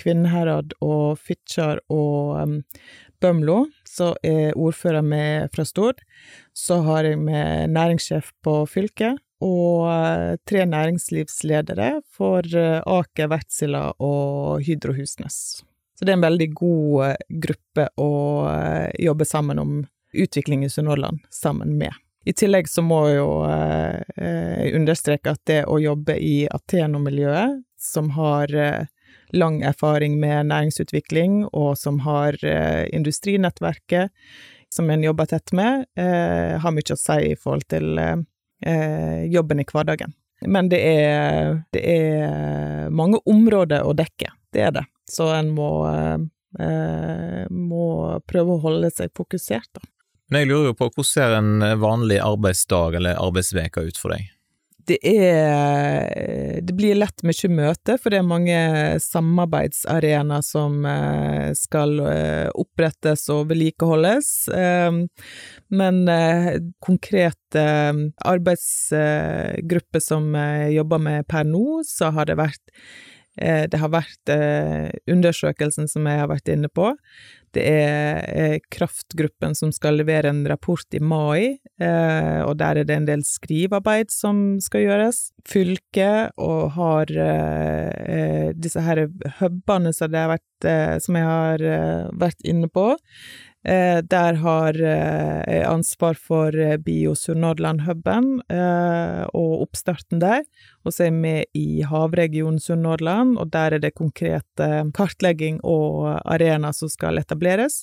Kvinnherad 0.00 0.72
og 0.80 1.20
Fitjar 1.20 1.82
og 1.92 2.38
um, 2.40 2.54
Bømlo, 3.22 3.64
som 3.88 4.16
er 4.26 4.56
ordfører 4.58 5.02
med 5.02 5.50
fra 5.54 5.64
Stord. 5.66 6.02
Så 6.56 6.80
har 6.86 7.08
jeg 7.08 7.18
med 7.20 7.74
næringssjef 7.74 8.32
på 8.44 8.60
fylket, 8.70 9.18
og 9.44 9.86
uh, 9.86 10.34
tre 10.50 10.64
næringslivsledere 10.66 12.00
for 12.10 12.46
uh, 12.58 12.80
Aker, 12.82 13.30
Wärtsilä 13.30 13.84
og 14.02 14.64
Hydro 14.66 14.96
Husnes. 14.96 15.62
Så 15.94 16.06
det 16.06 16.14
er 16.14 16.18
en 16.18 16.26
veldig 16.26 16.50
god 16.58 17.04
uh, 17.04 17.14
gruppe 17.46 17.86
å 18.02 18.10
jobbe 18.98 19.26
sammen 19.28 19.62
om 19.62 19.78
utvikling 20.12 20.64
i 20.64 20.70
Sunnhordland 20.72 21.22
sammen 21.30 21.76
med. 21.78 21.94
I 22.28 22.34
tillegg 22.36 22.68
så 22.68 22.82
må 22.84 22.98
jeg 23.08 23.20
jo 23.20 23.30
eh, 23.48 24.74
understreke 24.76 25.32
at 25.32 25.40
det 25.48 25.62
å 25.70 25.78
jobbe 25.80 26.18
i 26.20 26.42
Ateno-miljøet, 26.50 27.62
som 27.80 28.10
har 28.18 28.52
eh, 28.52 28.88
lang 29.32 29.62
erfaring 29.62 30.20
med 30.20 30.46
næringsutvikling, 30.46 31.44
og 31.46 31.78
som 31.78 32.00
har 32.00 32.38
eh, 32.44 32.86
industrinettverket, 32.94 34.10
som 34.74 34.90
en 34.90 35.02
jobber 35.02 35.26
tett 35.26 35.52
med, 35.52 35.86
eh, 35.96 36.56
har 36.60 36.74
mye 36.74 36.94
å 36.94 37.00
si 37.00 37.18
i 37.32 37.36
forhold 37.36 37.68
til 37.72 37.98
eh, 37.98 39.24
jobben 39.32 39.60
i 39.60 39.66
hverdagen. 39.68 40.14
Men 40.46 40.68
det 40.70 40.78
er, 40.86 41.62
det 41.74 41.82
er 41.82 42.90
mange 42.94 43.18
områder 43.26 43.82
å 43.82 43.94
dekke, 43.96 44.30
det 44.54 44.66
er 44.68 44.74
det. 44.76 44.84
Så 45.10 45.26
en 45.34 45.48
må, 45.50 45.70
må 47.50 47.86
prøve 48.28 48.54
å 48.54 48.62
holde 48.62 48.92
seg 48.94 49.10
fokusert, 49.18 49.66
da. 49.74 49.82
Men 50.30 50.44
jeg 50.44 50.50
lurer 50.52 50.70
jo 50.70 50.76
på, 50.78 50.90
hvordan 50.92 51.08
ser 51.08 51.34
en 51.40 51.80
vanlig 51.82 52.20
arbeidsdag 52.22 53.00
eller 53.00 53.18
arbeidsveka 53.18 53.82
ut 53.88 53.98
for 53.98 54.14
deg? 54.14 54.28
Det 54.88 54.98
er 55.04 56.62
Det 56.64 56.74
blir 56.76 56.96
lett 56.96 57.24
mye 57.26 57.50
møte, 57.52 57.96
for 58.00 58.12
det 58.12 58.20
er 58.20 58.28
mange 58.28 58.60
samarbeidsarenaer 59.02 60.44
som 60.44 60.84
eh, 60.88 61.50
skal 61.56 61.98
eh, 62.04 62.48
opprettes 62.56 63.26
og 63.32 63.50
vedlikeholdes. 63.52 64.30
Eh, 64.48 64.98
men 65.68 66.00
konkrete 66.84 67.64
arbeidsgrupper 68.32 70.02
som 70.02 70.32
jobber 70.72 71.02
med 71.04 71.28
per 71.28 71.44
nå, 71.48 71.82
så 71.86 72.12
har 72.16 72.30
det 72.30 72.38
vært 72.40 72.64
det 73.38 73.78
har 73.78 73.90
vært 73.92 74.32
undersøkelsen 75.08 75.86
som 75.90 76.06
jeg 76.10 76.18
har 76.18 76.30
vært 76.30 76.50
inne 76.50 76.70
på. 76.72 76.90
Det 77.56 77.64
er 77.64 78.58
kraftgruppen 78.72 79.54
som 79.56 79.70
skal 79.72 79.96
levere 79.98 80.28
en 80.30 80.42
rapport 80.50 80.94
i 80.94 81.00
mai, 81.00 81.56
eh, 81.80 82.40
og 82.44 82.58
der 82.60 82.80
er 82.80 82.88
det 82.88 82.96
en 82.96 83.08
del 83.08 83.24
skrivearbeid 83.24 84.12
som 84.12 84.58
skal 84.64 84.84
gjøres. 84.84 85.22
Fylket 85.48 86.36
og 86.36 86.74
har 86.76 87.12
eh, 87.24 88.50
disse 88.52 88.84
her 88.84 89.06
hubene 89.40 89.94
som, 89.96 90.18
som 91.00 91.20
jeg 91.20 91.30
har 91.30 91.66
vært 92.20 92.44
inne 92.44 92.68
på. 92.68 92.90
Eh, 93.68 93.98
der 94.08 94.38
har 94.40 94.76
jeg 94.80 95.44
eh, 95.44 95.64
ansvar 95.68 96.16
for 96.16 96.54
Biosur 96.84 97.36
Nordland-huben 97.36 98.38
og 99.36 99.64
oppstarten 99.64 100.22
der. 100.22 100.44
Og 100.86 100.94
så 100.94 101.04
er 101.04 101.10
jeg 101.10 101.18
med 101.18 101.58
i 101.58 101.82
Havregion 101.84 102.56
Sunnhordland, 102.62 103.36
og 103.40 103.50
der 103.52 103.76
er 103.76 103.82
det 103.82 103.96
konkrete 103.98 104.68
kartlegging 104.96 105.60
og 105.66 106.08
arenaer 106.24 106.76
som 106.76 106.90
skal 106.92 107.20
etableres. 107.20 107.82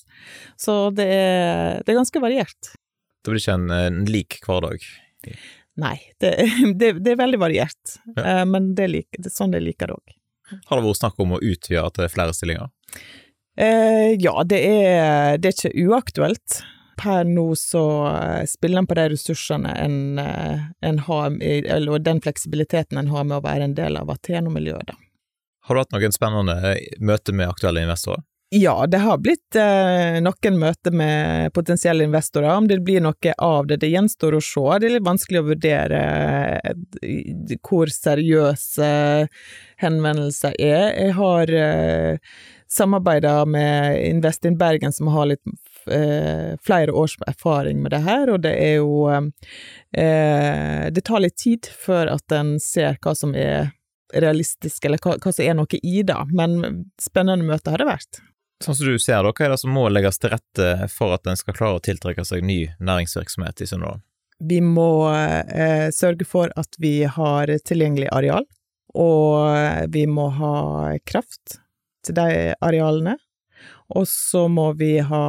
Så 0.57 0.89
det 0.95 1.05
er, 1.05 1.83
det 1.83 1.93
er 1.93 2.01
ganske 2.01 2.23
variert. 2.23 2.73
Det 3.21 3.33
blir 3.33 3.43
ikke 3.43 3.59
en, 3.59 3.69
en 3.73 4.01
lik 4.09 4.39
hverdag? 4.45 4.87
Nei, 5.81 5.97
det, 6.23 6.33
det, 6.79 6.91
det, 7.03 7.13
er 7.13 7.21
veldig 7.21 7.41
variert, 7.41 7.97
ja. 8.15 8.43
men 8.47 8.73
det 8.77 8.87
er, 8.87 8.93
like, 8.99 9.19
det 9.19 9.29
er 9.29 9.37
sånn 9.37 9.53
jeg 9.57 9.65
liker 9.65 9.91
det 9.91 9.99
òg. 9.99 10.17
Har 10.69 10.77
det 10.77 10.85
vært 10.85 11.01
snakk 11.01 11.21
om 11.21 11.35
å 11.35 11.41
utvide 11.41 11.85
til 11.97 12.11
flere 12.13 12.33
stillinger? 12.37 12.73
Eh, 13.57 14.15
ja, 14.19 14.43
det 14.43 14.61
er, 14.67 15.37
det 15.37 15.51
er 15.51 15.55
ikke 15.55 15.87
uaktuelt. 15.87 16.61
Per 16.99 17.27
nå 17.27 17.47
så 17.59 17.85
eh, 18.11 18.43
spiller 18.47 18.83
en 18.83 18.87
på 18.87 18.97
de 18.99 19.07
ressursene 19.11 19.71
en, 19.79 19.97
eh, 20.19 20.67
en 20.81 21.01
har, 21.07 21.35
eller 21.41 22.03
den 22.03 22.21
fleksibiliteten 22.23 22.99
en 22.99 23.11
har 23.11 23.27
med 23.27 23.39
å 23.39 23.43
være 23.45 23.69
en 23.69 23.75
del 23.75 23.99
av 23.99 24.11
Ateno-miljøet, 24.11 24.91
da. 24.91 24.99
Har 25.65 25.75
du 25.75 25.81
hatt 25.81 25.95
noen 25.95 26.13
spennende 26.13 26.75
møter 27.01 27.33
med 27.33 27.49
aktuelle 27.49 27.81
investorer? 27.81 28.21
Ja, 28.53 28.85
det 28.87 28.99
har 29.01 29.17
blitt 29.17 29.57
eh, 29.57 30.19
noen 30.21 30.59
møter 30.61 30.93
med 30.93 31.51
potensielle 31.53 32.05
investorer. 32.05 32.51
Om 32.53 32.67
det 32.69 32.77
blir 32.85 33.01
noe 33.01 33.33
av 33.41 33.65
det, 33.67 33.79
det 33.81 33.89
gjenstår 33.89 34.37
å 34.37 34.41
se. 34.43 34.65
Det 34.79 34.87
er 34.87 34.93
litt 34.93 35.07
vanskelig 35.07 35.41
å 35.41 35.47
vurdere 35.47 36.01
eh, 36.61 37.55
hvor 37.65 37.89
seriøse 37.89 38.89
henvendelser 39.81 40.55
er. 40.61 40.85
Jeg 40.93 41.15
har 41.17 41.55
eh, 41.57 42.37
samarbeider 42.71 43.45
med 43.45 44.01
Invest 44.07 44.45
in 44.45 44.57
Bergen, 44.57 44.93
som 44.93 45.07
har 45.07 45.25
litt 45.25 45.41
eh, 45.91 46.57
flere 46.63 46.91
års 46.91 47.17
erfaring 47.27 47.81
med 47.81 47.91
det 47.91 48.01
her, 48.05 48.29
og 48.33 48.41
det 48.45 48.53
er 48.57 48.75
jo 48.79 49.07
eh, 49.11 50.91
Det 50.91 51.01
tar 51.05 51.23
litt 51.23 51.37
tid 51.37 51.69
før 51.85 52.15
at 52.15 52.31
en 52.31 52.55
ser 52.59 52.97
hva 53.01 53.15
som 53.15 53.35
er 53.35 53.71
realistisk, 54.13 54.85
eller 54.85 55.01
hva, 55.01 55.17
hva 55.21 55.33
som 55.33 55.45
er 55.45 55.57
noe 55.57 55.81
i 55.81 56.01
det, 56.05 56.21
men 56.31 56.85
spennende 57.01 57.45
møte 57.45 57.73
har 57.73 57.81
det 57.81 57.89
vært. 57.89 58.21
Sånn 58.63 58.77
som 58.77 58.87
du 58.87 58.99
ser 59.01 59.23
det, 59.23 59.33
hva 59.35 59.45
er 59.45 59.53
det 59.53 59.61
som 59.61 59.73
må 59.75 59.87
legges 59.91 60.19
til 60.21 60.31
rette 60.31 60.89
for 60.93 61.15
at 61.15 61.27
en 61.27 61.39
skal 61.39 61.57
klare 61.57 61.79
å 61.79 61.83
tiltrekke 61.83 62.23
seg 62.25 62.45
ny 62.45 62.61
næringsvirksomhet 62.79 63.65
i 63.65 63.69
Sunnhordland? 63.69 64.05
Vi 64.45 64.59
må 64.63 65.07
eh, 65.11 65.89
sørge 65.95 66.27
for 66.27 66.51
at 66.59 66.75
vi 66.79 67.03
har 67.07 67.51
tilgjengelig 67.67 68.09
areal, 68.11 68.47
og 68.95 69.91
vi 69.91 70.05
må 70.07 70.29
ha 70.37 70.55
kraft 71.07 71.59
de 72.13 72.53
arealene. 72.61 73.17
Og 73.95 74.07
så 74.09 74.47
må 74.51 74.71
vi 74.77 74.97
ha, 74.99 75.25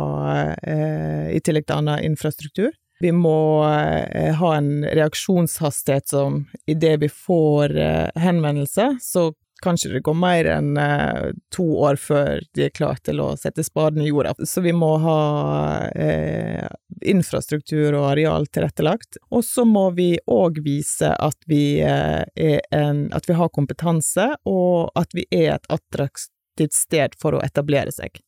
eh, 0.62 1.32
i 1.36 1.40
tillegg 1.44 1.66
til 1.68 1.78
annen 1.78 2.04
infrastruktur, 2.04 2.72
vi 2.98 3.12
må 3.12 3.64
eh, 3.64 4.34
ha 4.34 4.56
en 4.56 4.84
reaksjonshastighet 4.84 6.08
som 6.08 6.44
idet 6.66 7.00
vi 7.02 7.08
får 7.08 7.76
eh, 7.76 8.08
henvendelse, 8.14 8.96
så 9.00 9.32
kanskje 9.64 9.94
det 9.94 10.02
går 10.04 10.16
mer 10.20 10.44
enn 10.52 10.74
to 11.54 11.64
år 11.80 11.96
før 11.96 12.42
de 12.54 12.66
er 12.66 12.74
klare 12.76 13.00
til 13.08 13.22
å 13.24 13.30
sette 13.40 13.64
spaden 13.64 14.02
i 14.04 14.10
jorda. 14.10 14.34
Så 14.44 14.60
vi 14.60 14.74
må 14.76 14.90
ha 15.00 15.20
eh, 15.96 16.66
infrastruktur 17.00 17.96
og 17.96 18.10
areal 18.10 18.44
tilrettelagt. 18.52 19.16
Og 19.32 19.46
så 19.48 19.64
må 19.64 19.86
vi 19.96 20.10
òg 20.28 20.60
vise 20.64 21.08
at 21.08 21.40
vi, 21.48 21.80
en, 21.80 23.00
at 23.16 23.28
vi 23.30 23.38
har 23.40 23.52
kompetanse, 23.56 24.28
og 24.44 24.92
at 24.92 25.16
vi 25.16 25.24
er 25.32 25.54
et 25.56 25.72
attraktivt 26.56 26.74
sted 26.74 27.14
for 27.20 27.34
å 27.34 27.42
etablere 27.42 27.92
seg. 27.92 28.20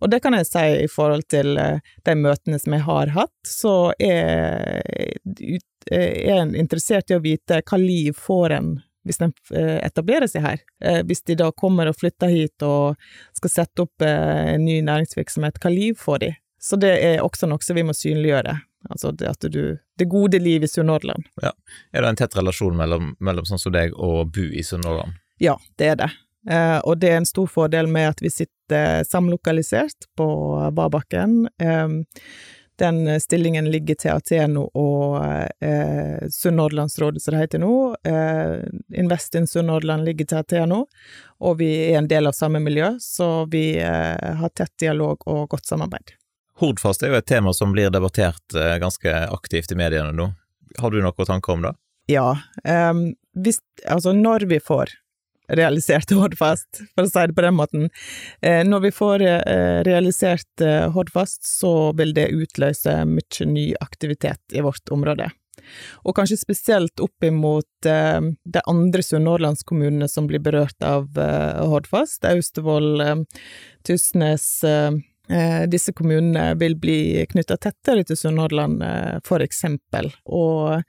Og 0.00 0.10
det 0.10 0.22
kan 0.22 0.32
jeg 0.34 0.46
si 0.46 0.84
i 0.84 0.88
forhold 0.88 1.26
til 1.28 1.58
eh, 1.58 1.80
de 2.04 2.14
møtene 2.14 2.58
som 2.58 2.72
jeg 2.72 2.84
har 2.86 3.08
hatt, 3.12 3.36
så 3.44 3.92
er 3.98 4.82
jeg 5.86 6.54
interessert 6.56 7.10
i 7.10 7.16
å 7.16 7.22
vite 7.22 7.62
hva 7.62 7.78
liv 7.78 8.14
får 8.16 8.52
en 8.52 8.80
hvis 9.06 9.20
de 9.20 9.28
eh, 9.54 9.78
etablerer 9.86 10.26
seg 10.26 10.42
her. 10.42 10.62
Eh, 10.82 11.04
hvis 11.06 11.22
de 11.22 11.36
da 11.36 11.52
kommer 11.52 11.86
og 11.86 11.98
flytter 11.98 12.28
hit 12.28 12.62
og 12.62 12.96
skal 13.36 13.50
sette 13.52 13.84
opp 13.84 14.02
en 14.02 14.64
ny 14.64 14.80
næringsvirksomhet, 14.82 15.60
hva 15.62 15.70
liv 15.70 15.94
får 15.94 16.18
de? 16.24 16.32
Så 16.58 16.76
det 16.76 16.96
er 16.98 17.22
også 17.22 17.46
noe 17.46 17.62
som 17.62 17.76
vi 17.76 17.84
må 17.86 17.94
synliggjøre. 17.94 18.56
Altså 18.90 19.12
det 19.12 19.50
du 19.50 19.78
Det 19.98 20.04
gode 20.10 20.38
liv 20.38 20.62
i 20.62 20.68
Sunnhordland. 20.68 21.26
Ja. 21.42 21.52
Er 21.92 22.02
det 22.02 22.08
en 22.08 22.16
tett 22.16 22.36
relasjon 22.36 22.76
mellom, 22.76 23.14
mellom 23.20 23.46
sånn 23.46 23.62
som 23.62 23.72
deg 23.74 23.94
og 23.94 24.32
bu 24.34 24.50
i 24.50 24.62
Sunnhordland? 24.62 25.14
Ja, 25.38 25.56
det 25.78 25.86
er 25.86 25.96
det. 26.02 26.10
Eh, 26.50 26.78
og 26.78 26.98
det 26.98 27.10
er 27.10 27.16
en 27.20 27.28
stor 27.28 27.46
fordel 27.50 27.88
med 27.90 28.14
at 28.14 28.22
vi 28.22 28.30
sitter 28.30 29.04
samlokalisert 29.04 30.08
på 30.16 30.28
Vabakken. 30.72 31.48
Eh, 31.60 31.88
den 32.78 33.20
stillingen 33.20 33.70
ligger 33.70 33.96
til 33.96 34.10
Ateno 34.12 34.66
og 34.76 35.22
eh, 35.64 36.28
Sunnhordlandsrådet, 36.30 37.22
som 37.22 37.34
det 37.34 37.40
heter 37.40 37.62
nå. 37.62 37.96
Eh, 38.04 38.66
Invest 39.00 39.34
in 39.34 39.46
Sunnhordland 39.48 40.04
ligger 40.04 40.28
til 40.28 40.42
Ateno, 40.42 40.82
og 41.40 41.56
vi 41.62 41.70
er 41.86 42.02
en 42.02 42.10
del 42.10 42.28
av 42.28 42.36
samme 42.36 42.60
miljø, 42.60 42.92
så 43.00 43.46
vi 43.48 43.78
har 43.80 44.52
tett 44.52 44.74
dialog 44.80 45.24
og 45.24 45.48
godt 45.54 45.72
samarbeid. 45.72 46.12
Hordfast 46.60 47.02
er 47.04 47.14
jo 47.14 47.18
et 47.20 47.28
tema 47.28 47.52
som 47.56 47.72
blir 47.72 47.88
debattert 47.92 48.56
ganske 48.80 49.16
aktivt 49.32 49.72
i 49.72 49.80
mediene 49.80 50.12
nå. 50.16 50.30
Har 50.76 50.92
du 50.92 51.00
noen 51.00 51.28
tanker 51.28 51.56
om 51.56 51.64
det? 51.64 51.72
Ja. 52.06 52.38
Um, 52.64 53.14
hvis, 53.36 53.58
altså, 53.88 54.12
når 54.12 54.46
vi 54.50 54.60
får 54.60 54.92
realisert 55.48 56.10
Hordfast, 56.10 56.82
for 56.94 57.06
å 57.06 57.10
si 57.10 57.24
det 57.28 57.36
på 57.36 57.44
den 57.44 57.56
måten. 57.58 57.88
Eh, 58.42 58.62
når 58.66 58.86
vi 58.86 58.92
får 58.94 59.24
eh, 59.26 59.80
realisert 59.86 60.64
eh, 60.64 60.86
Hordfast, 60.92 61.44
så 61.46 61.92
vil 61.98 62.14
det 62.16 62.30
utløse 62.34 62.98
mye 63.08 63.48
ny 63.50 63.66
aktivitet 63.80 64.56
i 64.56 64.64
vårt 64.64 64.94
område. 64.94 65.30
Og 66.04 66.14
kanskje 66.14 66.38
spesielt 66.38 67.00
opp 67.02 67.24
imot 67.24 67.66
de 67.82 68.60
andre 68.70 69.02
sunnhordlandskommunene 69.02 70.06
som 70.06 70.28
blir 70.28 70.38
berørt 70.44 70.84
av 70.84 71.16
Hordfast. 71.16 72.26
Austevoll, 72.28 73.00
Tysnes 73.88 74.44
disse 75.72 75.94
kommunene 75.96 76.52
vil 76.60 76.76
bli 76.78 77.24
knytta 77.32 77.56
tettere 77.56 78.04
til 78.06 78.20
Sunnhordland, 78.20 78.84
for 79.26 79.42
eksempel. 79.42 80.12
Og 80.28 80.84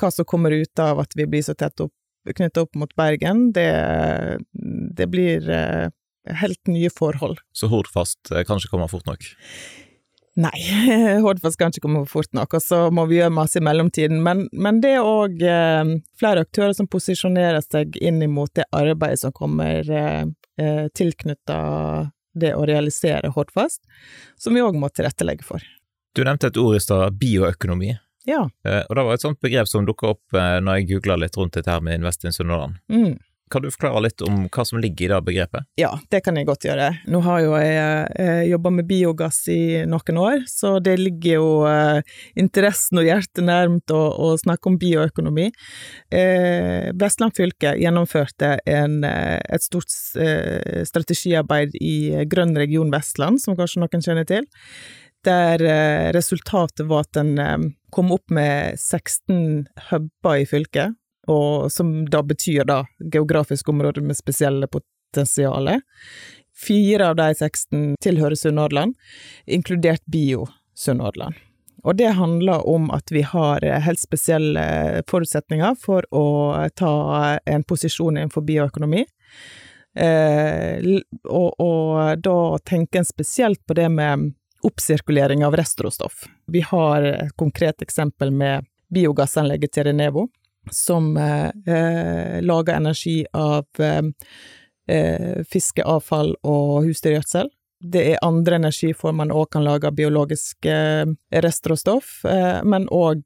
hva 0.00 0.12
som 0.12 0.28
kommer 0.28 0.58
ut 0.58 0.82
av 0.82 1.00
at 1.06 1.16
vi 1.16 1.30
blir 1.30 1.46
så 1.46 1.54
tett 1.54 1.86
opp 1.86 1.94
knytta 2.26 2.64
opp 2.66 2.76
mot 2.78 2.92
Bergen, 2.98 3.50
det, 3.56 3.70
det 4.96 5.06
blir 5.12 5.46
eh, 5.50 5.88
helt 6.40 6.66
nye 6.70 6.90
forhold. 6.92 7.40
Så 7.52 7.70
Hordfast 7.72 8.32
eh, 8.32 8.44
kan 8.46 8.60
ikke 8.60 8.74
komme 8.74 8.88
fort 8.92 9.06
nok? 9.08 9.24
Nei, 10.40 10.56
Hordfast 11.24 11.58
kan 11.58 11.72
ikke 11.72 11.84
komme 11.84 12.04
fort 12.08 12.30
nok, 12.36 12.54
og 12.56 12.62
så 12.62 12.82
må 12.94 13.06
vi 13.10 13.18
gjøre 13.18 13.34
masse 13.34 13.58
i 13.58 13.64
mellomtiden. 13.64 14.22
Men, 14.24 14.46
men 14.52 14.80
det 14.84 14.94
er 14.98 15.06
òg 15.06 15.42
eh, 15.42 15.96
flere 16.20 16.46
aktører 16.46 16.76
som 16.76 16.88
posisjonerer 16.90 17.64
seg 17.64 17.98
inn 18.00 18.22
mot 18.32 18.52
det 18.56 18.68
arbeidet 18.76 19.24
som 19.24 19.34
kommer 19.36 19.84
eh, 19.86 20.22
eh 20.60 20.86
tilknytta 20.94 21.58
det 22.40 22.54
å 22.54 22.64
realisere 22.68 23.32
Hordfast, 23.34 23.82
som 24.38 24.54
vi 24.54 24.62
òg 24.62 24.78
må 24.78 24.88
tilrettelegge 24.94 25.46
for. 25.46 25.64
Du 26.14 26.22
nevnte 26.26 26.50
et 26.50 26.58
ord 26.58 26.76
i 26.76 26.82
stad, 26.82 27.16
bioøkonomi. 27.18 27.96
Ja. 28.30 28.44
Eh, 28.66 28.84
og 28.86 28.96
det 28.96 29.06
var 29.06 29.16
et 29.16 29.24
sånt 29.24 29.42
begrep 29.42 29.70
som 29.70 29.88
dukka 29.88 30.14
opp 30.14 30.38
eh, 30.38 30.60
når 30.62 30.80
jeg 30.80 30.92
googla 30.94 31.18
litt 31.24 31.36
rundt 31.40 31.58
dette 31.58 31.72
her 31.72 31.82
med 31.84 32.00
Invest 32.00 32.24
in 32.24 32.36
Sunnhordland. 32.36 32.78
Mm. 32.92 33.18
Kan 33.50 33.64
du 33.64 33.70
forklare 33.74 34.04
litt 34.04 34.22
om 34.22 34.44
hva 34.46 34.62
som 34.62 34.78
ligger 34.78 35.08
i 35.08 35.10
det 35.10 35.16
begrepet? 35.26 35.66
Ja, 35.80 35.88
det 36.14 36.20
kan 36.22 36.36
jeg 36.38 36.46
godt 36.46 36.62
gjøre. 36.68 36.92
Nå 37.10 37.18
har 37.24 37.40
jo 37.42 37.56
jeg 37.58 37.80
eh, 38.22 38.44
jobba 38.46 38.70
med 38.76 38.86
biogass 38.86 39.40
i 39.50 39.80
noen 39.90 40.20
år, 40.22 40.44
så 40.46 40.76
det 40.78 40.94
ligger 41.00 41.40
jo 41.40 41.48
interessen 42.38 43.02
og 43.02 43.08
hjertet 43.08 43.42
nærmt 43.48 43.90
å, 43.90 43.98
å 44.14 44.30
snakke 44.38 44.70
om 44.70 44.78
bioøkonomi. 44.78 45.48
Eh, 46.14 46.92
Vestland 46.94 47.34
fylke 47.34 47.74
gjennomførte 47.80 48.52
en, 48.70 49.00
et 49.02 49.66
stort 49.66 49.90
strategiarbeid 49.90 51.74
i 51.82 52.22
Grønn 52.30 52.54
region 52.54 52.94
Vestland, 52.94 53.42
som 53.42 53.58
kanskje 53.58 53.82
noen 53.82 54.06
kjenner 54.06 54.30
til 54.30 54.46
der 55.26 55.60
resultatet 56.16 56.86
var 56.88 57.04
at 57.04 57.18
en 57.20 57.34
kom 57.90 58.12
opp 58.14 58.30
med 58.30 58.78
16 58.78 59.66
huber 59.90 60.42
i 60.42 60.46
fylket, 60.48 60.96
og 61.30 61.70
som 61.72 62.04
da 62.10 62.22
betyr 62.26 62.64
da 62.68 62.84
geografiske 63.12 63.70
områder 63.70 64.04
med 64.04 64.18
spesielle 64.18 64.68
potensialer. 64.70 65.82
Fire 66.56 67.12
av 67.12 67.16
de 67.20 67.28
16 67.34 67.94
tilhører 68.02 68.36
Sunnhordland, 68.36 68.96
inkludert 69.46 70.04
Bio-Sunnhordland. 70.06 71.38
Og 71.82 71.96
det 71.96 72.10
handler 72.18 72.66
om 72.68 72.90
at 72.92 73.08
vi 73.12 73.22
har 73.24 73.64
eh, 73.64 73.80
helt 73.80 74.00
spesielle 74.00 74.62
forutsetninger 75.08 75.78
for 75.80 76.04
å 76.12 76.24
ta 76.76 76.92
en 77.48 77.64
posisjon 77.64 78.18
innenfor 78.18 78.44
bioøkonomi. 78.44 79.06
Eh, 79.96 81.00
og, 81.24 81.48
og 81.56 82.20
da 82.22 82.36
tenker 82.68 83.00
en 83.00 83.08
spesielt 83.08 83.62
på 83.66 83.76
det 83.78 83.88
med 83.92 84.34
oppsirkulering 84.62 85.44
av 85.46 85.56
restråstoff. 85.56 86.24
Vi 86.46 86.60
har 86.60 87.02
et 87.02 87.36
konkret 87.36 87.82
eksempel 87.82 88.30
med 88.30 88.66
biogassanlegget 88.94 89.72
til 89.76 89.88
Renevo, 89.90 90.26
som 90.70 91.16
eh, 91.16 91.48
eh, 91.66 92.42
lager 92.42 92.76
energi 92.76 93.22
av 93.32 93.66
eh, 93.78 94.02
eh, 94.90 95.40
fiskeavfall 95.48 96.34
og 96.42 96.84
husdyrgjødsel. 96.88 97.50
Det 97.80 98.02
er 98.10 98.18
andre 98.20 98.58
energiformer 98.60 99.22
man 99.22 99.30
òg 99.32 99.54
kan 99.54 99.64
lage 99.64 99.88
av 99.88 99.94
biologisk 99.96 100.66
eh, 100.68 101.06
restråstoff, 101.32 102.18
eh, 102.28 102.60
men 102.68 102.84
òg 102.92 103.24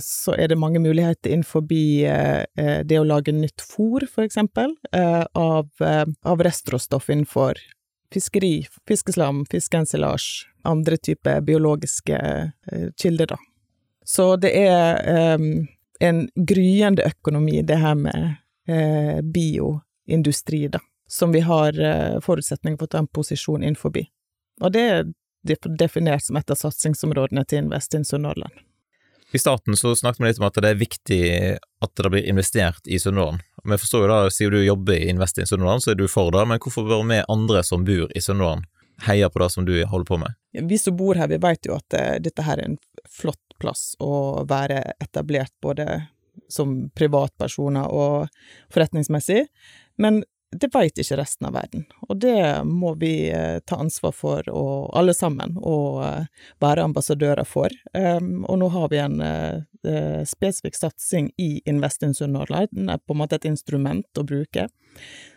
så 0.00 0.36
er 0.38 0.48
det 0.48 0.56
mange 0.56 0.80
muligheter 0.80 1.34
innenfor 1.34 1.66
det 1.68 2.98
å 2.98 3.04
lage 3.04 3.34
nytt 3.34 3.60
fôr, 3.60 4.06
for 4.06 4.24
eksempel, 4.24 4.76
av, 4.94 5.68
av 5.82 6.44
restråstoff 6.46 7.10
innenfor 7.10 7.58
fiskeri, 8.14 8.66
fiskeslam, 8.88 9.44
fiskeensilasje, 9.50 10.48
andre 10.68 10.96
typer 10.96 11.40
biologiske 11.40 12.18
eh, 12.72 12.88
kilder, 13.02 13.26
da. 13.26 13.38
Så 14.04 14.36
det 14.40 14.54
er 14.56 15.34
um, 15.36 15.66
en 16.00 16.28
gryende 16.34 17.04
økonomi, 17.04 17.62
det 17.62 17.76
her 17.76 17.94
med 17.94 18.34
eh, 18.68 19.20
bioindustri, 19.20 20.68
da, 20.72 20.80
som 21.08 21.32
vi 21.32 21.42
har 21.44 21.76
eh, 21.80 22.16
forutsetninger 22.24 22.78
for 22.78 22.88
å 22.88 22.94
ta 22.94 23.02
en 23.02 23.10
posisjon 23.12 23.62
innenfor. 23.64 24.00
Og 24.64 24.72
det 24.72 24.84
er 24.88 25.10
definert 25.78 26.24
som 26.24 26.40
et 26.40 26.50
av 26.50 26.56
satsingsområdene 26.56 27.44
til 27.44 27.66
Invest 27.66 27.94
in 27.94 28.08
Sunnhordland. 28.08 28.64
I 29.32 29.38
starten 29.38 29.76
så 29.76 29.96
snakket 29.96 30.22
vi 30.22 30.30
litt 30.30 30.38
om 30.40 30.46
at 30.48 30.56
det 30.56 30.70
er 30.70 30.80
viktig 30.80 31.22
at 31.84 32.00
det 32.00 32.10
blir 32.12 32.28
investert 32.30 32.88
i 32.88 32.98
Sunnhordland. 32.98 33.42
Vi 33.68 33.78
forstår 33.78 34.06
jo 34.06 34.08
da, 34.08 34.30
Siden 34.32 34.56
du 34.56 34.64
jobber 34.64 34.96
i 34.96 35.10
Invest 35.12 35.38
in 35.38 35.46
Sunnhordland, 35.46 35.84
så 35.84 35.92
er 35.92 35.98
du 36.00 36.06
for 36.08 36.32
det, 36.32 36.46
men 36.48 36.60
hvorfor 36.62 36.86
bør 36.88 37.04
vi 37.10 37.20
andre 37.28 37.62
som 37.66 37.84
bor 37.84 38.08
i 38.16 38.22
Sunnhordland 38.24 38.64
heie 39.06 39.28
på 39.30 39.38
det 39.42 39.50
som 39.52 39.66
du 39.68 39.74
holder 39.84 40.08
på 40.08 40.18
med? 40.24 40.38
Vi 40.52 40.78
som 40.78 40.96
bor 40.96 41.14
her, 41.14 41.28
vi 41.28 41.38
vet 41.42 41.68
jo 41.68 41.76
at 41.76 41.94
uh, 41.94 42.16
dette 42.22 42.46
her 42.46 42.58
er 42.58 42.70
en 42.70 42.78
flott 43.04 43.58
plass 43.60 43.92
å 44.00 44.46
være 44.48 44.80
etablert, 45.02 45.52
både 45.62 46.06
som 46.48 46.88
privatpersoner 46.96 47.90
og 47.92 48.30
forretningsmessig. 48.72 49.44
Men 50.00 50.22
det 50.50 50.70
veit 50.72 50.98
ikke 50.98 51.16
resten 51.18 51.48
av 51.48 51.56
verden. 51.58 51.84
Og 52.08 52.16
det 52.22 52.64
må 52.64 52.94
vi 53.00 53.28
eh, 53.28 53.58
ta 53.68 53.76
ansvar 53.82 54.14
for, 54.16 54.48
og 54.48 54.96
alle 54.96 55.12
sammen, 55.14 55.58
og 55.60 56.00
eh, 56.06 56.46
være 56.64 56.86
ambassadører 56.88 57.44
for. 57.48 57.74
Um, 57.92 58.46
og 58.48 58.60
nå 58.62 58.70
har 58.72 58.88
vi 58.92 59.00
en 59.02 59.20
uh, 59.20 60.22
spesifikk 60.28 60.78
satsing 60.78 61.30
i 61.36 61.50
Invest 61.68 62.02
in 62.02 62.16
Sunnhordland. 62.16 62.72
Den 62.72 62.88
er 62.88 63.02
på 63.02 63.14
en 63.14 63.20
måte 63.22 63.36
et 63.36 63.48
instrument 63.48 64.20
å 64.20 64.24
bruke. 64.24 64.68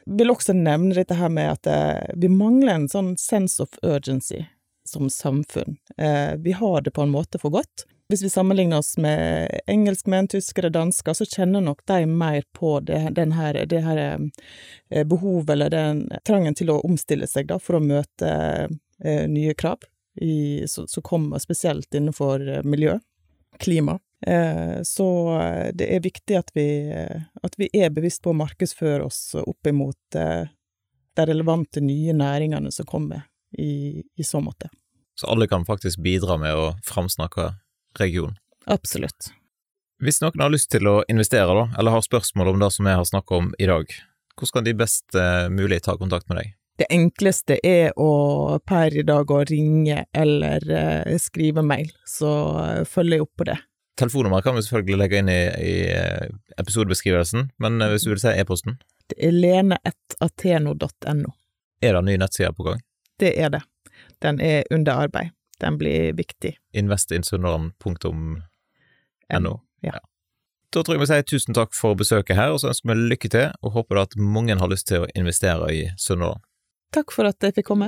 Jeg 0.08 0.18
vil 0.22 0.32
også 0.34 0.56
nevne 0.58 0.96
dette 0.96 1.20
her 1.20 1.30
med 1.32 1.52
at 1.54 2.16
vi 2.18 2.32
mangler 2.32 2.74
en 2.74 2.90
sånn 2.90 3.14
sense 3.22 3.62
of 3.62 3.76
urgency 3.86 4.42
som 4.88 5.12
samfunn. 5.14 5.78
Vi 6.42 6.56
har 6.58 6.82
det 6.82 6.96
på 6.96 7.06
en 7.06 7.14
måte 7.14 7.40
for 7.40 7.54
godt. 7.54 7.86
Hvis 8.12 8.24
vi 8.24 8.30
sammenligner 8.30 8.82
oss 8.82 8.98
med 9.00 9.62
engelskmenn, 9.72 10.28
tyskere, 10.28 10.68
dansker, 10.70 11.16
så 11.16 11.24
kjenner 11.26 11.62
nok 11.64 11.86
de 11.88 12.02
mer 12.06 12.44
på 12.52 12.74
det, 12.84 12.98
her, 13.16 13.60
det 13.66 13.80
her 13.86 14.02
eh, 14.04 15.06
behovet, 15.08 15.54
eller 15.54 15.72
den 15.72 16.02
trangen 16.28 16.58
til 16.60 16.74
å 16.74 16.82
omstille 16.84 17.30
seg, 17.32 17.48
da, 17.48 17.56
for 17.56 17.80
å 17.80 17.84
møte 17.86 18.34
eh, 19.00 19.24
nye 19.32 19.56
krav, 19.56 19.88
som 20.68 21.06
kommer 21.08 21.40
spesielt 21.40 21.96
innenfor 21.96 22.44
eh, 22.44 22.68
miljø, 22.68 22.98
klima. 23.64 23.96
Eh, 24.28 24.84
så 24.84 25.40
eh, 25.40 25.72
det 25.74 25.88
er 25.96 26.04
viktig 26.04 26.42
at 26.42 26.52
vi, 26.54 26.68
at 27.42 27.56
vi, 27.58 27.72
er 27.72 27.96
bevisst 27.96 28.26
på 28.28 28.36
å 28.36 28.40
markedsføre 28.44 29.08
oss 29.08 29.24
opp 29.40 29.72
imot 29.72 30.20
eh, 30.20 30.52
de 31.16 31.30
relevante 31.32 31.80
nye 31.80 32.12
næringene 32.12 32.76
som 32.76 32.92
kommer 32.92 33.24
i, 33.56 34.04
i 34.04 34.28
så 34.28 34.44
måte. 34.44 34.68
Så 35.16 35.32
alle 35.32 35.48
kan 35.48 35.64
faktisk 35.64 36.04
bidra 36.04 36.36
med 36.44 36.60
å 36.60 36.72
framsnakke 36.84 37.54
region. 38.00 38.36
Absolutt. 38.66 39.32
Hvis 40.02 40.18
noen 40.24 40.42
har 40.42 40.50
lyst 40.50 40.72
til 40.74 40.88
å 40.90 41.02
investere, 41.12 41.54
da, 41.54 41.68
eller 41.78 41.94
har 41.94 42.06
spørsmål 42.06 42.54
om 42.54 42.64
det 42.64 42.72
som 42.74 42.88
jeg 42.90 42.98
har 42.98 43.06
snakket 43.06 43.38
om 43.38 43.52
i 43.62 43.68
dag, 43.70 43.92
hvordan 44.34 44.54
kan 44.56 44.66
de 44.66 44.74
best 44.74 45.18
uh, 45.18 45.46
mulig 45.54 45.84
ta 45.86 45.94
kontakt 45.98 46.26
med 46.32 46.42
deg? 46.42 46.54
Det 46.82 46.88
enkleste 46.90 47.60
er 47.68 47.92
å 48.00 48.58
per 48.66 48.96
i 48.98 49.04
dag 49.06 49.30
å 49.30 49.44
ringe 49.46 50.06
eller 50.18 50.66
uh, 50.72 51.18
skrive 51.22 51.62
mail, 51.62 51.92
så 52.10 52.32
uh, 52.58 52.82
følger 52.90 53.20
jeg 53.20 53.28
opp 53.28 53.44
på 53.44 53.48
det. 53.52 53.58
Telefonnummer 54.02 54.42
kan 54.42 54.58
vi 54.58 54.64
selvfølgelig 54.66 54.98
legge 55.04 55.20
inn 55.22 55.30
i, 55.30 55.42
i 55.62 55.76
episodebeskrivelsen, 56.58 57.52
men 57.62 57.78
hvis 57.92 58.08
du 58.08 58.16
vil 58.16 58.24
se 58.24 58.34
e-posten? 58.34 58.80
Det 59.12 59.20
er 59.22 59.36
lene1ateno.no. 59.36 61.36
Er 61.84 61.94
det 61.94 62.00
en 62.00 62.10
ny 62.10 62.18
nettside 62.18 62.56
på 62.58 62.66
gang? 62.66 62.82
Det 63.22 63.36
er 63.38 63.54
det. 63.54 63.62
Den 64.24 64.42
er 64.42 64.66
under 64.74 65.06
arbeid 65.06 65.36
den 65.62 65.78
blir 65.82 66.14
viktig. 66.18 66.58
Investinsunnhordland.no. 66.74 69.60
Ja. 69.82 70.00
Da 70.72 70.84
tror 70.84 70.96
jeg 70.96 71.02
vi 71.04 71.10
sier 71.10 71.26
tusen 71.28 71.58
takk 71.58 71.76
for 71.76 72.00
besøket 72.00 72.40
her, 72.40 72.54
og 72.56 72.60
så 72.64 72.72
ønsker 72.72 72.94
vi 72.94 73.10
lykke 73.12 73.30
til, 73.32 73.48
og 73.62 73.76
håper 73.76 74.06
at 74.06 74.16
mange 74.16 74.58
har 74.58 74.72
lyst 74.72 74.88
til 74.92 75.00
å 75.04 75.12
investere 75.16 75.74
i 75.74 75.82
Sunnhordland. 76.00 76.44
Takk 76.96 77.10
for 77.16 77.28
at 77.28 77.44
jeg 77.44 77.60
fikk 77.60 77.68
komme. 77.72 77.88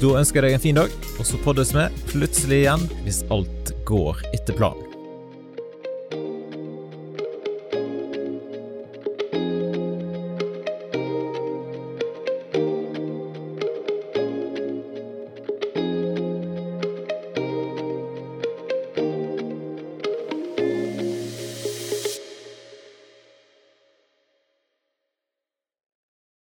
Da 0.00 0.16
ønsker 0.20 0.42
jeg 0.42 0.50
deg 0.50 0.58
en 0.58 0.64
fin 0.64 0.80
dag, 0.80 0.96
og 1.18 1.28
så 1.28 1.38
poddes 1.44 1.70
vi 1.76 1.86
plutselig 2.10 2.64
igjen 2.64 2.88
hvis 3.04 3.22
alt 3.34 3.74
går 3.88 4.20
etter 4.34 4.58
planen. 4.58 4.93